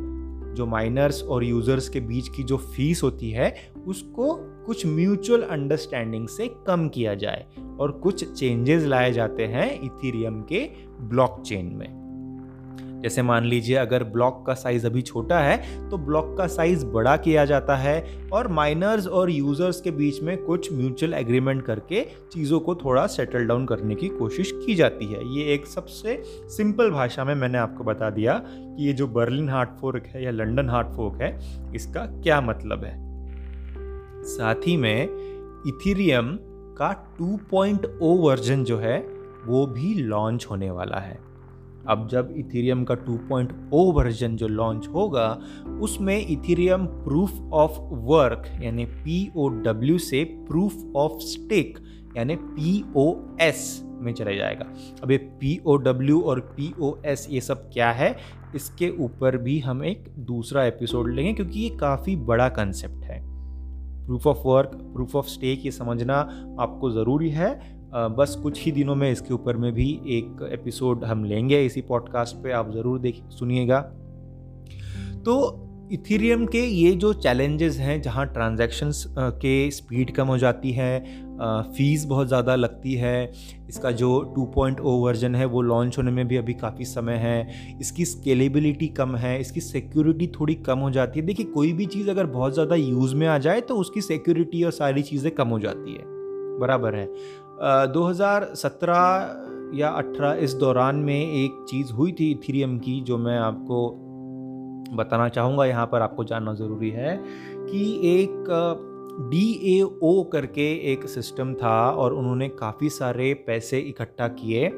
जो 0.49 0.65
माइनर्स 0.65 1.23
और 1.23 1.43
यूज़र्स 1.43 1.89
के 1.89 1.99
बीच 1.99 2.27
की 2.27 2.43
जो 2.43 2.57
फ़ीस 2.57 3.03
होती 3.03 3.31
है, 3.31 3.55
उसको 3.87 4.55
कुछ 4.69 4.85
म्यूचुअल 4.85 5.41
अंडरस्टैंडिंग 5.41 6.27
से 6.27 6.47
कम 6.67 6.87
किया 6.87 7.13
जाए 7.13 7.45
और 7.79 7.91
कुछ 7.91 8.23
चेंजेस 8.33 8.83
लाए 8.83 9.11
जाते 9.13 9.45
हैं 9.45 9.71
इथीरियम 9.75 10.41
के 10.41 10.59
ब्लॉकचेन 11.01 11.71
में। 11.75 12.99
जैसे 13.03 13.21
मान 13.21 13.45
लीजिए, 13.45 13.75
अगर 13.75 14.03
ब्लॉक 14.03 14.43
का 14.47 14.53
साइज़ 14.53 14.85
अभी 14.87 15.01
छोटा 15.01 15.39
है 15.39 15.89
तो 15.89 15.97
ब्लॉक 15.97 16.35
का 16.37 16.47
साइज़ 16.47 16.85
बड़ा 16.85 17.15
किया 17.17 17.45
जाता 17.45 17.75
है 17.75 18.29
और 18.33 18.47
माइनर्स 18.47 19.07
और 19.07 19.29
यूज़र्स 19.29 19.81
के 19.81 19.91
बीच 19.91 20.21
में 20.21 20.37
कुछ 20.37 20.71
म्यूचुअल 20.73 21.13
एग्रीमेंट 21.13 21.65
करके 21.65 22.05
चीज़ों 22.33 22.59
को 22.59 22.75
थोड़ा 22.75 23.07
सेटल 23.07 23.47
डाउन 23.47 23.65
करने 23.65 23.95
की 23.95 24.07
कोशिश 24.09 24.51
की 24.65 24.75
जाती 24.75 25.11
है। 25.13 25.27
ये 25.37 25.53
एक 25.53 25.65
सबसे 25.65 26.21
सिंपल 26.27 26.91
भाषा 26.91 27.25
में 27.25 27.35
मैंने 27.35 27.57
आपको 27.57 27.83
बता 27.83 28.09
दिया 28.11 28.41
कि 28.45 28.87
ये 28.87 28.93
जो 28.93 29.07
बर्लिन 29.09 29.49
हार्ट 29.49 29.77
फोर्क 29.81 30.07
है 30.07 30.23
या 30.23 30.31
लंडन 30.31 30.69
हार्ट 30.69 30.95
फोर्क 30.95 31.21
है, 31.21 31.37
इसका 31.75 32.05
क्या 32.21 32.41
मतलब 32.41 32.83
है। 32.83 33.08
साथ 34.29 34.67
ही 34.67 34.77
में 34.77 35.03
इथीरियम 35.67 36.37
का 36.81 36.91
2.0 37.21 38.15
वर्जन 38.17 38.63
जो 38.63 38.77
है, 38.77 38.99
वो 39.45 39.65
भी 39.67 39.93
लॉन्च 39.93 40.45
होने 40.51 40.71
वाला 40.71 40.97
है। 40.97 41.17
अब 41.87 42.07
जब 42.07 42.33
इथेरियम 42.37 42.83
का 42.83 42.95
2.0 42.95 43.91
वर्जन 43.93 44.35
जो 44.35 44.47
लॉन्च 44.47 44.87
होगा, 44.87 45.27
उसमें 45.81 46.27
इथीरियम 46.27 46.85
प्रूफ 46.85 47.39
ऑफ़ 47.53 47.79
वर्क 48.05 48.43
यानी 48.61 48.85
पी 48.85 49.31
ओ 49.37 49.47
डब्ल्यू 49.47 49.97
से 49.97 50.23
प्रूफ 50.23 50.95
ऑफ़ 50.95 51.19
स्टेक 51.19 51.79
यानी 52.17 52.35
पी 52.35 52.83
ओ 52.95 53.13
एस 53.41 53.81
में 54.01 54.13
चला 54.13 54.31
जाएगा। 54.31 54.65
अब 55.03 55.11
ये 55.11 55.17
पी 55.17 55.59
ओ 55.65 55.75
डब्ल्यू 55.75 56.21
और 56.21 56.39
पी 56.39 56.73
ओ 56.81 56.95
एस 57.05 57.27
ये 57.29 57.41
सब 57.41 57.69
क्या 57.73 57.91
है, 57.91 58.15
इसके 58.55 58.89
ऊपर 58.99 59.37
भी 59.37 59.59
हम 59.59 59.83
एक 59.83 60.05
दूसरा 60.19 60.65
एपिसोड 60.65 61.13
लेंगे, 61.13 61.33
क्योंकि 61.33 61.59
ये 61.59 61.69
काफ़ी 61.69 62.15
बड़ा 62.15 62.49
कंसेप्ट 62.49 63.03
है। 63.03 63.28
Proof 64.09 64.27
of 64.27 64.37
work 64.45 64.71
proof 64.93 65.15
of 65.15 65.27
stake 65.27 65.65
ये 65.65 65.71
समझना 65.71 66.15
आपको 66.59 66.89
ज़रूरी 66.91 67.29
है। 67.29 67.49
बस 68.17 68.35
कुछ 68.43 68.63
ही 68.63 68.71
दिनों 68.71 68.95
में 68.95 69.09
इसके 69.11 69.33
ऊपर 69.33 69.57
में 69.57 69.71
भी 69.73 69.89
एक 70.07 70.47
एपिसोड 70.51 71.03
हम 71.03 71.23
लेंगे 71.23 71.63
इसी 71.65 71.81
पॉडकास्ट 71.81 72.35
पे, 72.35 72.51
आप 72.51 72.71
ज़रूर 72.71 72.99
देख, 72.99 73.21
सुनिएगा। 73.29 73.79
तो 75.25 75.65
इथीरियम 75.91 76.45
के 76.45 76.59
ये 76.59 76.91
जो 76.93 77.13
चैलेंजेस 77.13 77.77
हैं, 77.77 78.01
जहाँ 78.01 78.25
ट्रांजैक्शंस 78.27 79.05
के 79.19 79.71
स्पीड 79.71 80.11
कम 80.11 80.27
हो 80.27 80.37
जाती 80.37 80.71
है 80.71 80.91
फ़ीस 81.41 82.05
बहुत 82.05 82.27
ज़्यादा 82.27 82.55
लगती 82.55 82.93
है। 82.93 83.31
इसका 83.69 83.91
जो 83.93 84.09
2.0 84.35 84.95
वर्जन 85.01 85.35
है, 85.35 85.45
वो 85.45 85.61
लॉन्च 85.61 85.97
होने 85.97 86.11
में 86.11 86.27
भी 86.27 86.37
अभी 86.37 86.53
काफ़ी 86.55 86.85
समय 86.85 87.15
है। 87.17 87.77
इसकी 87.81 88.05
स्केलेबिलिटी 88.05 88.87
कम 88.89 89.15
है, 89.15 89.39
इसकी 89.41 89.61
सिक्योरिटी 89.61 90.27
थोड़ी 90.29 90.55
कम 90.57 90.79
हो 90.79 90.89
जाती 90.91 91.19
है। 91.19 91.25
देखिए, 91.25 91.45
कोई 91.47 91.73
भी 91.73 91.85
चीज़ 91.87 92.09
अगर 92.09 92.25
बहुत 92.27 92.53
ज़्यादा 92.53 92.75
यूज़ 92.75 93.15
में 93.15 93.27
आ 93.27 93.37
जाए 93.37 93.61
तो 93.61 93.75
उसकी 93.75 94.01
सिक्योरिटी 94.01 94.63
और 94.63 94.71
सारी 94.71 95.01
चीज़ें 95.03 95.31
कम 95.35 95.47
हो 95.47 95.59
जाती 95.59 95.93
है। 95.93 96.03
बराबर 96.59 96.95
है। 96.95 97.07
दो 97.87 98.03
हज़ार 98.03 98.51
सत्रह 98.55 99.77
या 99.77 99.89
अठारह 99.89 100.39
इस 100.43 100.53
दौरान 100.55 100.95
में 100.97 101.19
एक 101.19 101.65
चीज़ 101.69 101.91
हुई 101.93 102.11
थी 102.11 102.29
इथीरियम 102.31 102.77
की, 102.79 102.99
जो 103.01 103.17
मैं 103.17 103.37
आपको 103.39 103.89
बताना 104.93 105.27
चाहूँगा, 105.29 105.65
यहाँ 105.65 105.85
पर 105.85 106.01
आपको 106.01 106.23
जानना 106.23 106.53
ज़रूरी 106.53 106.89
है 106.89 107.17
कि 107.21 107.81
एक 108.11 108.87
डी 109.19 109.77
ए 109.79 109.81
ओ 110.03 110.23
करके 110.23 110.93
एक 110.93 111.07
सिस्टम 111.07 111.53
था 111.53 111.91
और 111.91 112.13
उन्होंने 112.13 112.49
काफ़ी 112.49 112.89
सारे 112.89 113.33
पैसे 113.33 113.79
इकट्ठा 113.79 114.27
किए 114.27 114.69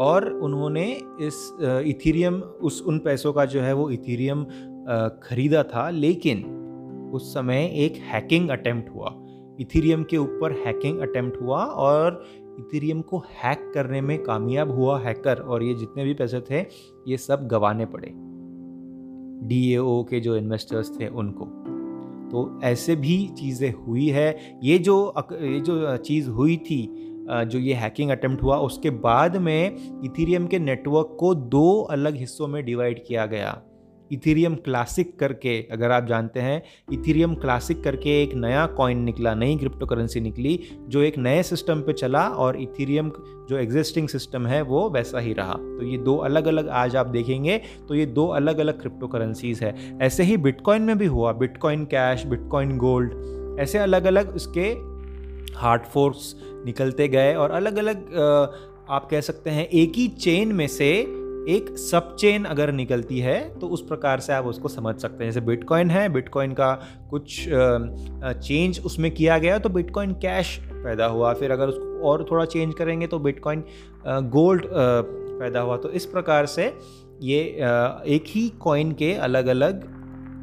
और 0.00 0.32
उन्होंने 0.32 1.00
इस 1.20 1.56
इथीरियम, 1.62 2.34
उस, 2.34 2.82
उन 2.82 2.98
पैसों 2.98 3.32
का 3.32 3.44
जो 3.44 3.60
है 3.60 3.72
वो 3.72 3.90
इथीरियम 3.90 4.44
ख़रीदा 5.22 5.62
था। 5.62 5.90
लेकिन 5.90 6.44
उस 7.14 7.34
समय 7.34 7.70
एक 7.74 7.96
हैकिंग 7.96 8.48
अटेम्प्ट 8.48 8.90
हुआ। 8.94 9.14
इथीरियम 9.60 10.04
के 10.04 10.16
ऊपर 10.16 10.52
हैकिंग 10.52 10.98
अटेम्प्ट 10.98 11.42
हुआ 11.42 11.64
और 11.64 12.24
इथीरियम 12.58 13.00
को 13.00 13.18
हैक 13.18 13.70
करने 13.74 14.00
में 14.00 14.22
कामयाब 14.22 14.70
हुआ 14.70 15.00
हैकर 15.00 15.40
और 15.40 15.62
ये 15.62 15.74
जितने 15.74 16.04
भी 16.04 16.14
पैसे 16.14 16.40
थे, 16.40 16.60
ये 17.08 17.16
सब 17.16 17.46
गंवाने 17.46 17.86
पड़े। 17.86 18.12
डी 19.48 19.76
के 19.80 20.20
जो 20.20 20.36
इन्वेस्टर्स 20.36 21.00
थे, 21.00 21.08
उनको। 21.08 21.65
तो 22.26 22.60
ऐसे 22.64 22.96
भी 22.96 23.16
चीज़ें 23.38 23.72
हुई 23.72 24.08
है। 24.08 24.58
ये 24.62 24.78
जो 24.78 25.14
ये 25.32 25.60
जो 25.60 25.96
चीज़ 25.96 26.28
हुई 26.30 26.56
थी 26.56 26.82
जो 27.46 27.58
ये 27.58 27.74
हैकिंग 27.74 28.10
अटैम्प्ट 28.10 28.42
हुआ, 28.42 28.56
उसके 28.58 28.90
बाद 28.90 29.36
में 29.36 30.02
इथीरियम 30.04 30.46
के 30.46 30.58
नेटवर्क 30.58 31.16
को 31.20 31.34
दो 31.34 31.80
अलग 31.90 32.16
हिस्सों 32.16 32.48
में 32.48 32.64
डिवाइड 32.64 33.02
किया 33.06 33.26
गया। 33.26 33.50
इथीरियम 34.12 34.54
क्लासिक 34.56 35.18
करके, 35.18 35.60
अगर 35.72 35.90
आप 35.90 36.06
जानते 36.06 36.40
हैं, 36.40 36.62
इथीरियम 36.92 37.34
क्लासिक 37.34 37.82
करके 37.84 38.22
एक 38.22 38.34
नया 38.34 38.66
कॉइन 38.76 39.02
निकला, 39.02 39.34
नई 39.34 39.56
क्रिप्टो 39.56 39.86
करेंसी 39.86 40.20
निकली, 40.20 40.58
जो 40.88 41.02
एक 41.02 41.18
नए 41.18 41.42
सिस्टम 41.42 41.80
पे 41.80 41.92
चला 41.92 42.26
और 42.28 42.60
इथीरियम 42.60 43.10
जो 43.48 43.58
एग्जिस्टिंग 43.58 44.08
सिस्टम 44.08 44.46
है, 44.46 44.60
वो 44.62 44.88
वैसा 44.90 45.18
ही 45.18 45.32
रहा। 45.32 45.52
तो 45.52 45.84
ये 45.84 45.98
दो 45.98 46.16
अलग 46.18 46.46
अलग 46.46 46.68
आज 46.68 46.96
आप 46.96 47.06
देखेंगे 47.08 47.60
तो 47.88 47.94
ये 47.94 48.06
दो 48.08 48.26
अलग 48.28 48.58
अलग 48.58 48.80
क्रिप्टो 48.80 49.06
करेंसीज 49.06 49.62
है। 49.62 49.74
ऐसे 50.02 50.22
ही 50.22 50.36
बिटकॉइन 50.38 50.82
में 50.82 50.96
भी 50.98 51.06
हुआ 51.06 51.32
बिटकॉइन 51.34 51.84
कैश 51.84 52.24
बिटकॉइन 52.26 52.76
गोल्ड 52.78 53.58
ऐसे 53.60 53.78
अलग 53.78 54.04
अलग 54.04 54.34
उसके 54.34 54.68
हार्ड 55.56 55.82
फोर्स 55.84 56.34
निकलते 56.66 57.08
गए 57.08 57.34
और 57.34 57.50
अलग 57.50 57.76
अलग 57.76 58.12
आप 58.90 59.08
कह 59.10 59.20
सकते 59.20 59.50
हैं, 59.50 59.66
एक 59.66 59.92
ही 59.96 60.06
चेन 60.08 60.52
में 60.52 60.66
से 60.68 60.90
एक 61.48 61.76
सब 61.78 62.14
चेन 62.16 62.44
अगर 62.44 62.72
निकलती 62.72 63.18
है 63.18 63.38
तो 63.58 63.68
उस 63.68 63.82
प्रकार 63.86 64.20
से 64.20 64.32
आप 64.32 64.44
उसको 64.44 64.68
समझ 64.68 64.94
सकते 64.96 65.24
हैं। 65.24 65.30
जैसे 65.30 65.46
बिटकॉइन 65.46 65.90
है 65.90 66.08
बिटकॉइन 66.08 66.52
का 66.52 66.72
कुछ 67.10 67.44
चेंज 67.48 68.80
उसमें 68.84 69.10
किया 69.10 69.38
गया 69.38 69.58
तो 69.58 69.68
बिटकॉइन 69.68 70.12
कैश 70.22 70.56
पैदा 70.74 71.06
हुआ। 71.06 71.32
फिर 71.34 71.52
अगर 71.52 71.68
उसको 71.68 72.08
और 72.08 72.26
थोड़ा 72.30 72.44
चेंज 72.44 72.74
करेंगे 72.74 73.06
तो 73.06 73.18
बिटकॉइन 73.18 73.64
गोल्ड 74.06 74.66
पैदा 74.68 75.60
हुआ। 75.60 75.76
तो 75.76 75.90
इस 75.90 76.06
प्रकार 76.06 76.46
से 76.46 76.66
ये 77.22 77.40
एक 78.06 78.24
ही 78.26 78.48
कॉइन 78.60 78.92
के 78.92 79.12
अलग 79.14 79.46
अलग 79.46 79.84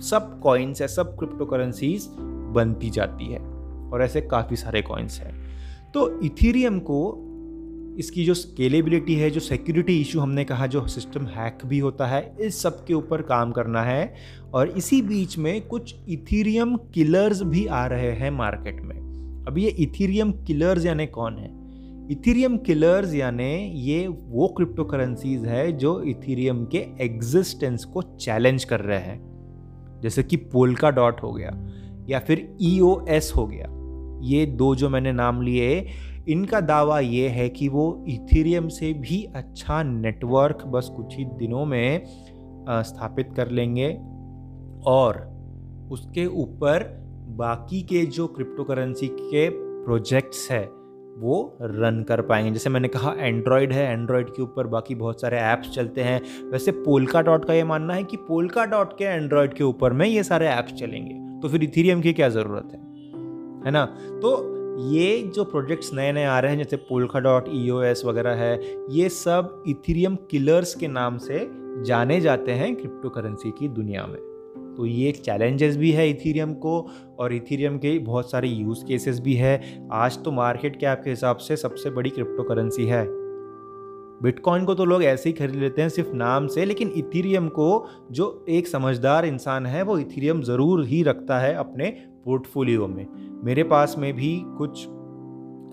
सब 0.03 0.39
कॉइन्स 0.39 0.81
या 0.81 0.87
सब 0.87 1.15
क्रिप्टो 1.17 1.45
करेंसीज 1.45 2.07
बनती 2.55 2.89
जाती 2.89 3.25
है, 3.25 3.39
और 3.39 4.01
ऐसे 4.03 4.21
काफ़ी 4.21 4.55
सारे 4.55 4.81
कॉइन्स 4.81 5.19
हैं। 5.19 5.91
तो 5.93 6.09
इथीरियम 6.21 6.79
को 6.79 7.22
इसकी 7.99 8.25
जो 8.25 8.33
स्केलेबिलिटी 8.33 9.15
है, 9.15 9.29
जो 9.29 9.39
सिक्योरिटी 9.39 10.01
इशू 10.01 10.19
हमने 10.19 10.43
कहा, 10.43 10.67
जो 10.67 10.87
सिस्टम 10.87 11.25
हैक 11.25 11.57
भी 11.65 11.79
होता 11.79 12.07
है, 12.07 12.35
इस 12.39 12.61
सब 12.61 12.85
के 12.85 12.93
ऊपर 12.93 13.21
काम 13.21 13.51
करना 13.51 13.81
है। 13.81 14.13
और 14.53 14.69
इसी 14.69 15.01
बीच 15.01 15.37
में 15.37 15.67
कुछ 15.67 15.95
इथीरियम 16.09 16.75
किलर्स 16.75 17.41
भी 17.41 17.65
आ 17.65 17.85
रहे 17.85 18.11
हैं 18.11 18.31
मार्केट 18.31 18.81
में। 18.81 18.95
अब 19.47 19.57
ये 19.57 19.69
इथीरियम 19.69 20.31
किलर्स 20.31 20.85
यानी 20.85 21.07
कौन 21.07 21.37
है? 21.37 21.63
इथीरियम 22.11 22.57
किलर्स 22.57 23.13
यानी 23.13 23.71
ये 23.81 24.07
वो 24.07 24.47
क्रिप्टो 24.47 24.83
करेंसीज 24.83 25.45
है, 25.45 25.71
जो 25.71 26.01
इथीरियम 26.01 26.65
के 26.65 26.85
एग्जिस्टेंस 27.01 27.85
को 27.85 28.01
चैलेंज 28.01 28.63
कर 28.63 28.79
रहे 28.79 28.99
हैं। 28.99 29.33
जैसे 30.01 30.23
कि 30.23 30.35
पोलका 30.35 30.89
डॉट 30.89 31.23
हो 31.23 31.33
गया, 31.33 31.69
या 32.09 32.19
फिर 32.19 32.57
ई 32.61 32.79
e 32.79 33.35
हो 33.35 33.47
गया। 33.47 33.67
ये 34.23 34.45
दो 34.45 34.75
जो 34.75 34.89
मैंने 34.89 35.11
नाम 35.11 35.41
लिए 35.41 35.87
इनका 36.27 36.61
दावा 36.61 36.99
ये 36.99 37.27
है 37.27 37.49
कि 37.49 37.67
वो 37.67 38.05
इथीरियम 38.07 38.67
से 38.67 38.93
भी 38.93 39.23
अच्छा 39.35 39.83
नेटवर्क 39.83 40.63
बस 40.65 40.91
कुछ 40.95 41.17
ही 41.17 41.25
दिनों 41.25 41.65
में 41.65 42.01
स्थापित 42.69 43.29
कर 43.35 43.49
लेंगे 43.49 43.89
और 44.85 45.17
उसके 45.91 46.25
ऊपर 46.25 46.83
बाकी 47.29 47.81
के 47.81 48.05
जो 48.05 48.27
क्रिप्टो 48.27 48.63
करेंसी 48.63 49.07
के 49.07 49.49
प्रोजेक्ट्स 49.85 50.51
है, 50.51 50.63
वो 51.17 51.57
रन 51.61 52.03
कर 52.03 52.21
पाएँगे। 52.21 52.51
जैसे 52.51 52.69
मैंने 52.69 52.87
कहा 52.87 53.13
एंड्रॉयड 53.17 53.73
है 53.73 53.91
एंड्रॉयड 53.93 54.29
के 54.29 54.41
ऊपर 54.41 54.67
बाकी 54.67 54.95
बहुत 54.95 55.21
सारे 55.21 55.37
ऐप्स 55.37 55.69
चलते 55.69 56.01
हैं। 56.01 56.21
वैसे 56.51 56.71
पोलका 56.71 57.21
डॉट 57.21 57.45
का 57.45 57.53
ये 57.53 57.63
मानना 57.63 57.93
है 57.93 58.03
कि 58.03 58.17
पोलका 58.17 58.65
डॉट 58.65 58.97
के 58.97 59.03
एंड्रॉयड 59.03 59.53
के 59.53 59.63
ऊपर 59.63 59.93
में 59.93 60.07
ये 60.07 60.23
सारे 60.23 60.47
ऐप्स 60.47 60.73
चलेंगे। 60.73 61.39
तो 61.41 61.49
फिर 61.49 61.63
इथीरियम 61.63 62.01
की 62.01 62.13
क्या 62.13 62.29
ज़रूरत 62.29 62.69
है? 62.73 62.79
है 63.65 63.71
ना? 63.71 63.85
तो 64.21 64.62
ये 64.73 65.31
जो 65.35 65.43
प्रोजेक्ट्स 65.43 65.93
नए 65.93 66.11
नए 66.11 66.23
आ 66.23 66.39
रहे 66.39 66.51
हैं, 66.51 66.57
जैसे 66.57 66.75
पोलखा 66.75 67.19
डॉट 67.19 67.45
ई 67.47 67.69
वगैरह 68.05 68.31
है, 68.31 68.59
ये 68.91 69.09
सब 69.09 69.63
इथीरियम 69.67 70.15
किलर्स 70.15 70.75
के 70.75 70.87
नाम 70.87 71.17
से 71.17 71.47
जाने 71.85 72.21
जाते 72.21 72.51
हैं 72.51 72.75
क्रिप्टो 72.75 73.09
करेंसी 73.09 73.51
की 73.51 73.67
दुनिया 73.67 74.05
में। 74.07 74.17
तो 74.77 74.85
ये 74.85 75.09
एक 75.09 75.17
चैलेंजेस 75.17 75.77
भी 75.77 75.91
है 75.91 76.09
इथीरियम 76.09 76.53
को 76.53 76.89
और 77.19 77.33
इथीरियम 77.33 77.77
के 77.77 77.99
बहुत 77.99 78.31
सारे 78.31 78.47
यूज़ 78.47 78.85
केसेस 78.85 79.19
भी 79.19 79.33
है। 79.33 79.87
आज 79.91 80.23
तो 80.23 80.31
मार्केट 80.31 80.79
के 80.79 80.85
आपके 80.85 81.09
हिसाब 81.09 81.37
से 81.37 81.57
सबसे 81.57 81.89
बड़ी 81.89 82.09
क्रिप्टो 82.09 82.43
करेंसी 82.43 82.85
है। 82.85 83.05
बिटकॉइन 84.23 84.65
को 84.65 84.75
तो 84.75 84.85
लोग 84.85 85.03
ऐसे 85.03 85.29
ही 85.29 85.33
खरीद 85.33 85.55
लेते 85.55 85.81
हैं 85.81 85.89
सिर्फ़ 85.89 86.13
नाम 86.13 86.47
से, 86.47 86.65
लेकिन 86.65 86.91
इथीरियम 86.95 87.47
को 87.47 87.87
जो 88.11 88.45
एक 88.49 88.67
समझदार 88.67 89.25
इंसान 89.25 89.65
है, 89.65 89.83
वो 89.83 89.97
इथीरियम 89.99 90.41
ज़रूर 90.41 90.85
ही 90.85 91.03
रखता 91.03 91.39
है 91.39 91.53
अपने 91.53 91.95
पोर्टफोलियो 92.25 92.87
में। 92.87 93.05
मेरे 93.43 93.63
पास 93.65 93.95
में 93.99 94.13
भी 94.13 94.39
कुछ 94.57 94.87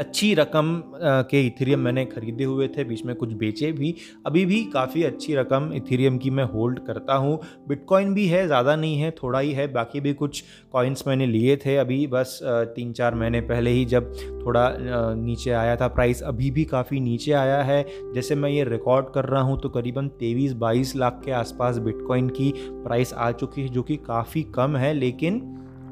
अच्छी 0.00 0.32
रकम 0.34 0.82
के 1.30 1.40
इथेरियम 1.46 1.80
मैंने 1.80 2.04
ख़रीदे 2.04 2.44
हुए 2.44 2.66
थे, 2.68 2.84
बीच 2.84 3.04
में 3.04 3.14
कुछ 3.16 3.32
बेचे 3.32 3.70
भी। 3.72 3.94
अभी 4.26 4.44
भी 4.46 4.62
काफ़ी 4.64 5.02
अच्छी 5.02 5.34
रकम 5.34 5.68
इथेरियम 5.74 6.16
की 6.18 6.30
मैं 6.30 6.44
होल्ड 6.44 6.78
करता 6.86 7.14
हूँ। 7.14 7.38
बिटकॉइन 7.68 8.14
भी 8.14 8.26
है, 8.26 8.46
ज़्यादा 8.46 8.76
नहीं 8.76 8.96
है, 8.98 9.10
थोड़ा 9.12 9.38
ही 9.38 9.52
है, 9.52 9.66
बाकी 9.72 10.00
भी 10.00 10.12
कुछ 10.14 10.42
कॉइन्स 10.72 11.06
मैंने 11.06 11.26
लिए 11.26 11.56
थे 11.56 11.76
अभी, 11.76 12.06
बस 12.06 12.38
तीन 12.42 12.92
चार 12.92 13.14
महीने 13.14 13.40
पहले 13.42 13.70
ही 13.70 13.84
जब 13.84 14.12
थोड़ा 14.44 14.66
नीचे 14.80 15.50
आया 15.52 15.76
था 15.76 15.88
प्राइस, 15.90 16.22
अभी 16.22 16.50
भी 16.50 16.64
काफ़ी 16.64 17.00
नीचे 17.00 17.32
आया 17.34 17.62
है। 17.62 17.84
जैसे 18.14 18.34
मैं 18.34 18.50
ये 18.50 18.64
रिकॉर्ड 18.64 19.12
कर 19.14 19.24
रहा 19.24 19.42
हूँ 19.42 19.60
तो 19.60 19.68
करीबन 19.68 20.08
तेईस 20.20 20.52
बाईस 20.56 20.96
लाख 20.96 21.22
के 21.24 21.32
आसपास 21.34 21.78
बिटकॉइन 21.80 22.28
की 22.30 22.52
प्राइस 22.56 23.14
आ 23.14 23.30
चुकी 23.32 23.62
है, 23.62 23.68
जो 23.68 23.82
कि 23.82 23.96
काफ़ी 23.98 24.42
कम 24.54 24.76
है, 24.76 24.94
लेकिन 24.94 25.42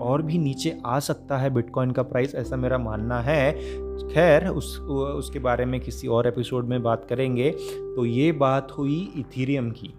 और 0.00 0.22
भी 0.22 0.38
नीचे 0.38 0.78
आ 0.86 0.98
सकता 0.98 1.38
है 1.38 1.50
बिटकॉइन 1.50 1.90
का 1.90 2.02
प्राइस 2.02 2.34
ऐसा 2.34 2.56
मेरा 2.56 2.78
मानना 2.78 3.20
है। 3.20 3.52
खैर 4.08 4.48
उस 4.48 4.78
उसके 4.80 5.38
बारे 5.38 5.64
में 5.64 5.80
किसी 5.80 6.08
और 6.08 6.26
एपिसोड 6.26 6.64
में 6.64 6.82
बात 6.82 7.04
करेंगे। 7.04 7.50
तो 7.96 8.04
ये 8.04 8.32
बात 8.32 8.72
हुई 8.78 9.12
इथीरियम 9.16 9.70
की। 9.70 9.94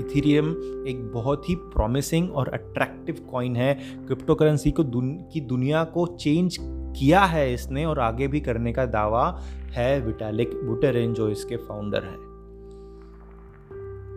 इथीरियम 0.00 0.50
एक 0.88 1.10
बहुत 1.14 1.48
ही 1.48 1.54
प्रॉमिसिंग 1.54 2.32
और 2.32 2.48
अट्रैक्टिव 2.48 3.16
कॉइन 3.32 3.56
है। 3.56 3.74
क्रिप्टो 4.06 4.34
करेंसी 4.34 4.70
को 4.70 4.84
दुन, 4.84 5.10
की 5.32 5.40
दुनिया 5.40 5.84
को 5.84 6.06
चेंज 6.06 6.56
किया 6.60 7.20
है 7.20 7.54
इसने 7.54 7.84
और 7.84 7.98
आगे 7.98 8.28
भी 8.28 8.40
करने 8.40 8.72
का 8.72 8.86
दावा 8.86 9.40
है 9.72 10.00
विटालिक 10.00 10.50
बुटेरिन 10.64 11.14
जो 11.14 11.28
इसके 11.28 11.56
फाउंडर 11.56 12.02
हैं। 12.02 12.27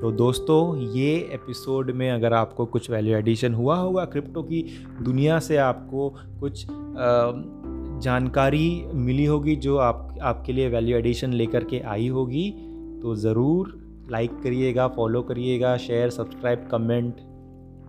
तो 0.02 0.12
दोस्तों, 0.12 0.78
ये 0.78 1.10
एपिसोड 1.34 1.90
में 1.92 2.10
अगर 2.12 2.34
आपको 2.34 2.66
कुछ 2.66 2.90
वैल्यू 2.92 3.16
एडिशन 3.18 3.54
हुआ 3.54 3.76
होगा 3.76 4.06
क्रिप्टो 4.06 4.42
की 4.44 4.62
दुनिया 5.02 5.38
से 5.40 5.58
आपको 5.58 6.10
कुछ 6.40 6.66
जानकारी 8.04 8.84
मिली 8.94 9.26
होगी 9.26 9.56
जो 9.56 9.78
आप, 9.78 10.18
आपके 10.22 10.54
लिए 10.54 10.70
वैल्यू 10.70 10.98
एडिशन 10.98 11.34
लेकर 11.34 11.64
के 11.64 11.80
आई 11.80 12.08
होगी 12.08 12.50
तो 13.02 13.16
ज़रूर 13.16 13.78
लाइक 14.12 14.42
करिएगा 14.44 14.88
फॉलो 14.88 15.22
करिएगा 15.22 15.76
शेयर 15.78 16.10
सब्सक्राइब 16.10 16.68
कमेंट 16.72 17.22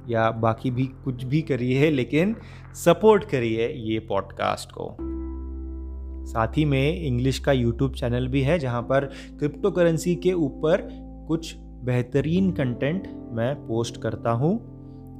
या 0.08 0.30
बाकी 0.30 0.70
भी 0.70 0.86
कुछ 1.04 1.24
भी 1.24 1.42
करिए, 1.42 1.90
लेकिन 1.90 2.36
सपोर्ट 2.74 3.24
करिए 3.24 3.68
ये 3.68 3.98
पॉडकास्ट 3.98 4.72
को। 4.78 4.96
साथ 6.26 6.58
ही 6.58 6.64
में 6.64 7.02
इंग्लिश 7.02 7.38
का 7.38 7.52
यूट्यूब 7.52 7.94
चैनल 7.94 8.28
भी 8.28 8.42
है, 8.42 8.58
जहाँ 8.58 8.82
पर 8.82 9.10
क्रिप्टो 9.38 9.70
करेंसी 9.70 10.14
के 10.16 10.32
ऊपर 10.32 10.88
कुछ 11.28 11.54
बेहतरीन 11.84 12.52
कंटेंट 12.52 13.08
मैं 13.32 13.54
पोस्ट 13.66 13.96
करता 13.96 14.30
हूँ 14.30 14.52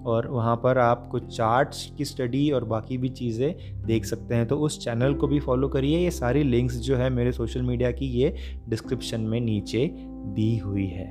और 0.07 0.27
वहाँ 0.27 0.57
पर 0.57 0.79
आप 0.79 1.09
कुछ 1.13 1.37
चार्ट्स 1.37 1.95
की 1.99 2.05
स्टडी 2.05 2.51
और 2.51 2.65
बाकी 2.65 2.99
भी 2.99 3.09
चीज़ें 3.09 3.83
देख 3.87 4.05
सकते 4.05 4.35
हैं। 4.35 4.47
तो 4.47 4.57
उस 4.57 4.79
चैनल 4.85 5.15
को 5.15 5.27
भी 5.27 5.41
फॉलो 5.41 5.69
करिए। 5.69 5.99
ये 5.99 6.11
सारी 6.11 6.43
लिंक्स 6.43 6.77
जो 6.77 6.97
है 6.97 7.11
मेरे 7.11 7.33
सोशल 7.33 7.63
मीडिया 7.63 7.91
की 7.91 8.07
ये 8.07 8.35
डिस्क्रिप्शन 8.69 9.21
में 9.21 9.41
नीचे 9.41 9.91
दी 10.35 10.57
हुई 10.59 10.87
है। 10.87 11.07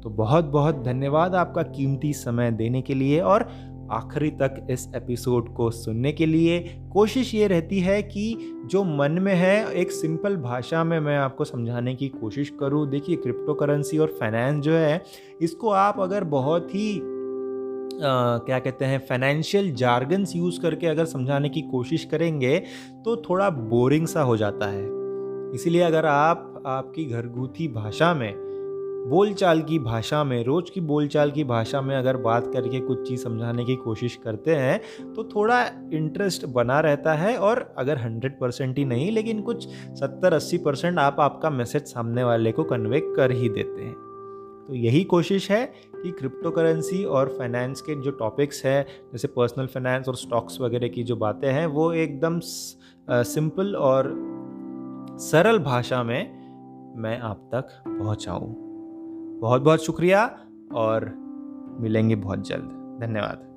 तो 0.00 0.10
बहुत 0.10 0.44
बहुत 0.44 0.82
धन्यवाद 0.84 1.34
आपका 1.34 1.62
कीमती 1.62 2.12
समय 2.12 2.50
देने 2.50 2.82
के 2.82 2.94
लिए 2.94 3.20
और 3.20 3.48
आखिरी 3.92 4.30
तक 4.30 4.66
इस 4.70 4.88
एपिसोड 4.96 5.54
को 5.54 5.70
सुनने 5.70 6.12
के 6.12 6.26
लिए 6.26 6.58
कोशिश 6.92 7.34
ये 7.34 7.46
रहती 7.46 7.80
है 7.80 8.02
कि 8.02 8.52
जो 8.66 8.84
मन 8.84 9.12
में 9.12 9.34
है 9.34 9.72
एक 9.72 9.92
सिंपल 9.92 10.36
भाषा 10.36 10.84
में 10.84 11.00
मैं 11.00 11.16
आपको 11.18 11.44
समझाने 11.44 11.94
की 11.94 12.08
कोशिश 12.08 12.52
करूँ। 12.60 12.90
देखिए 12.90 13.16
क्रिप्टो 13.16 13.54
करेंसी 13.54 13.98
और 13.98 14.16
फाइनेंस 14.20 14.64
जो 14.64 14.72
है 14.72 15.02
इसको 15.40 15.70
आप 15.70 16.00
अगर 16.00 16.24
बहुत 16.24 16.74
ही 16.74 16.98
आ, 16.98 18.38
क्या 18.38 18.58
कहते 18.58 18.84
हैं 18.84 18.98
फाइनेंशियल 18.98 19.72
जार्गन्स 19.74 20.36
यूज़ 20.36 20.60
करके 20.60 20.86
अगर 20.86 21.04
समझाने 21.04 21.48
की 21.48 21.62
कोशिश 21.62 22.04
करेंगे 22.04 22.58
तो 23.04 23.16
थोड़ा 23.16 23.50
बोरिंग 23.50 24.06
सा 24.06 24.22
हो 24.22 24.36
जाता 24.36 24.66
है। 24.66 24.84
इसीलिए 25.54 25.82
अगर 25.82 26.06
आप 26.06 26.62
आपकी 26.66 27.04
घरगुती 27.04 27.68
भाषा 27.68 28.14
में 28.14 28.47
बोलचाल 29.06 29.60
की 29.62 29.78
भाषा 29.78 30.22
में, 30.24 30.42
रोज़ 30.44 30.70
की 30.72 30.80
बोलचाल 30.80 31.30
की 31.30 31.44
भाषा 31.44 31.80
में 31.80 31.94
अगर 31.96 32.16
बात 32.16 32.46
करके 32.52 32.80
कुछ 32.80 33.08
चीज़ 33.08 33.22
समझाने 33.22 33.64
की 33.64 33.76
कोशिश 33.76 34.16
करते 34.24 34.54
हैं 34.54 35.12
तो 35.14 35.24
थोड़ा 35.24 35.62
इंटरेस्ट 35.92 36.46
बना 36.46 36.80
रहता 36.80 37.14
है 37.14 37.36
और 37.38 37.74
अगर 37.78 37.98
हंड्रेड 37.98 38.38
परसेंट 38.40 38.78
ही 38.78 38.84
नहीं, 38.84 39.10
लेकिन 39.12 39.40
कुछ 39.42 39.68
सत्तर, 39.68 40.32
अस्सी 40.32 40.58
परसेंट 40.58 40.98
आप 40.98 41.20
आपका 41.20 41.50
मैसेज 41.50 41.82
सामने 41.84 42.24
वाले 42.24 42.52
को 42.52 42.64
कन्वे 42.64 43.00
कर 43.06 43.32
ही 43.32 43.48
देते 43.48 43.82
हैं। 43.82 43.94
तो 44.68 44.74
यही 44.74 45.02
कोशिश 45.04 45.50
है 45.50 45.64
कि 45.94 46.10
क्रिप्टो 46.10 46.50
करेंसी 46.50 47.04
और 47.04 47.28
फाइनेंस 47.38 47.80
के 47.80 48.00
जो 48.02 48.10
टॉपिक्स 48.10 48.64
हैं, 48.64 48.84
जैसे 49.12 49.28
पर्सनल 49.28 49.66
फाइनेंस 49.66 50.08
और 50.08 50.16
स्टॉक्स 50.16 50.60
वगैरह 50.60 50.88
की 50.88 51.02
जो 51.02 51.16
बातें 51.16 51.50
हैं, 51.52 51.66
वो 51.66 51.92
एकदम 51.94 52.40
सिंपल 52.42 53.74
और 53.76 54.14
सरल 55.20 55.58
भाषा 55.58 56.02
में 56.02 56.38
मैं 56.96 57.18
आप 57.20 57.50
तक 57.54 57.82
पहुंचाऊं। 57.88 58.67
बहुत 59.40 59.62
बहुत 59.62 59.84
शुक्रिया 59.84 60.40
और 60.72 61.14
मिलेंगे 61.80 62.16
बहुत 62.16 62.48
जल्द। 62.48 62.98
धन्यवाद। 63.00 63.47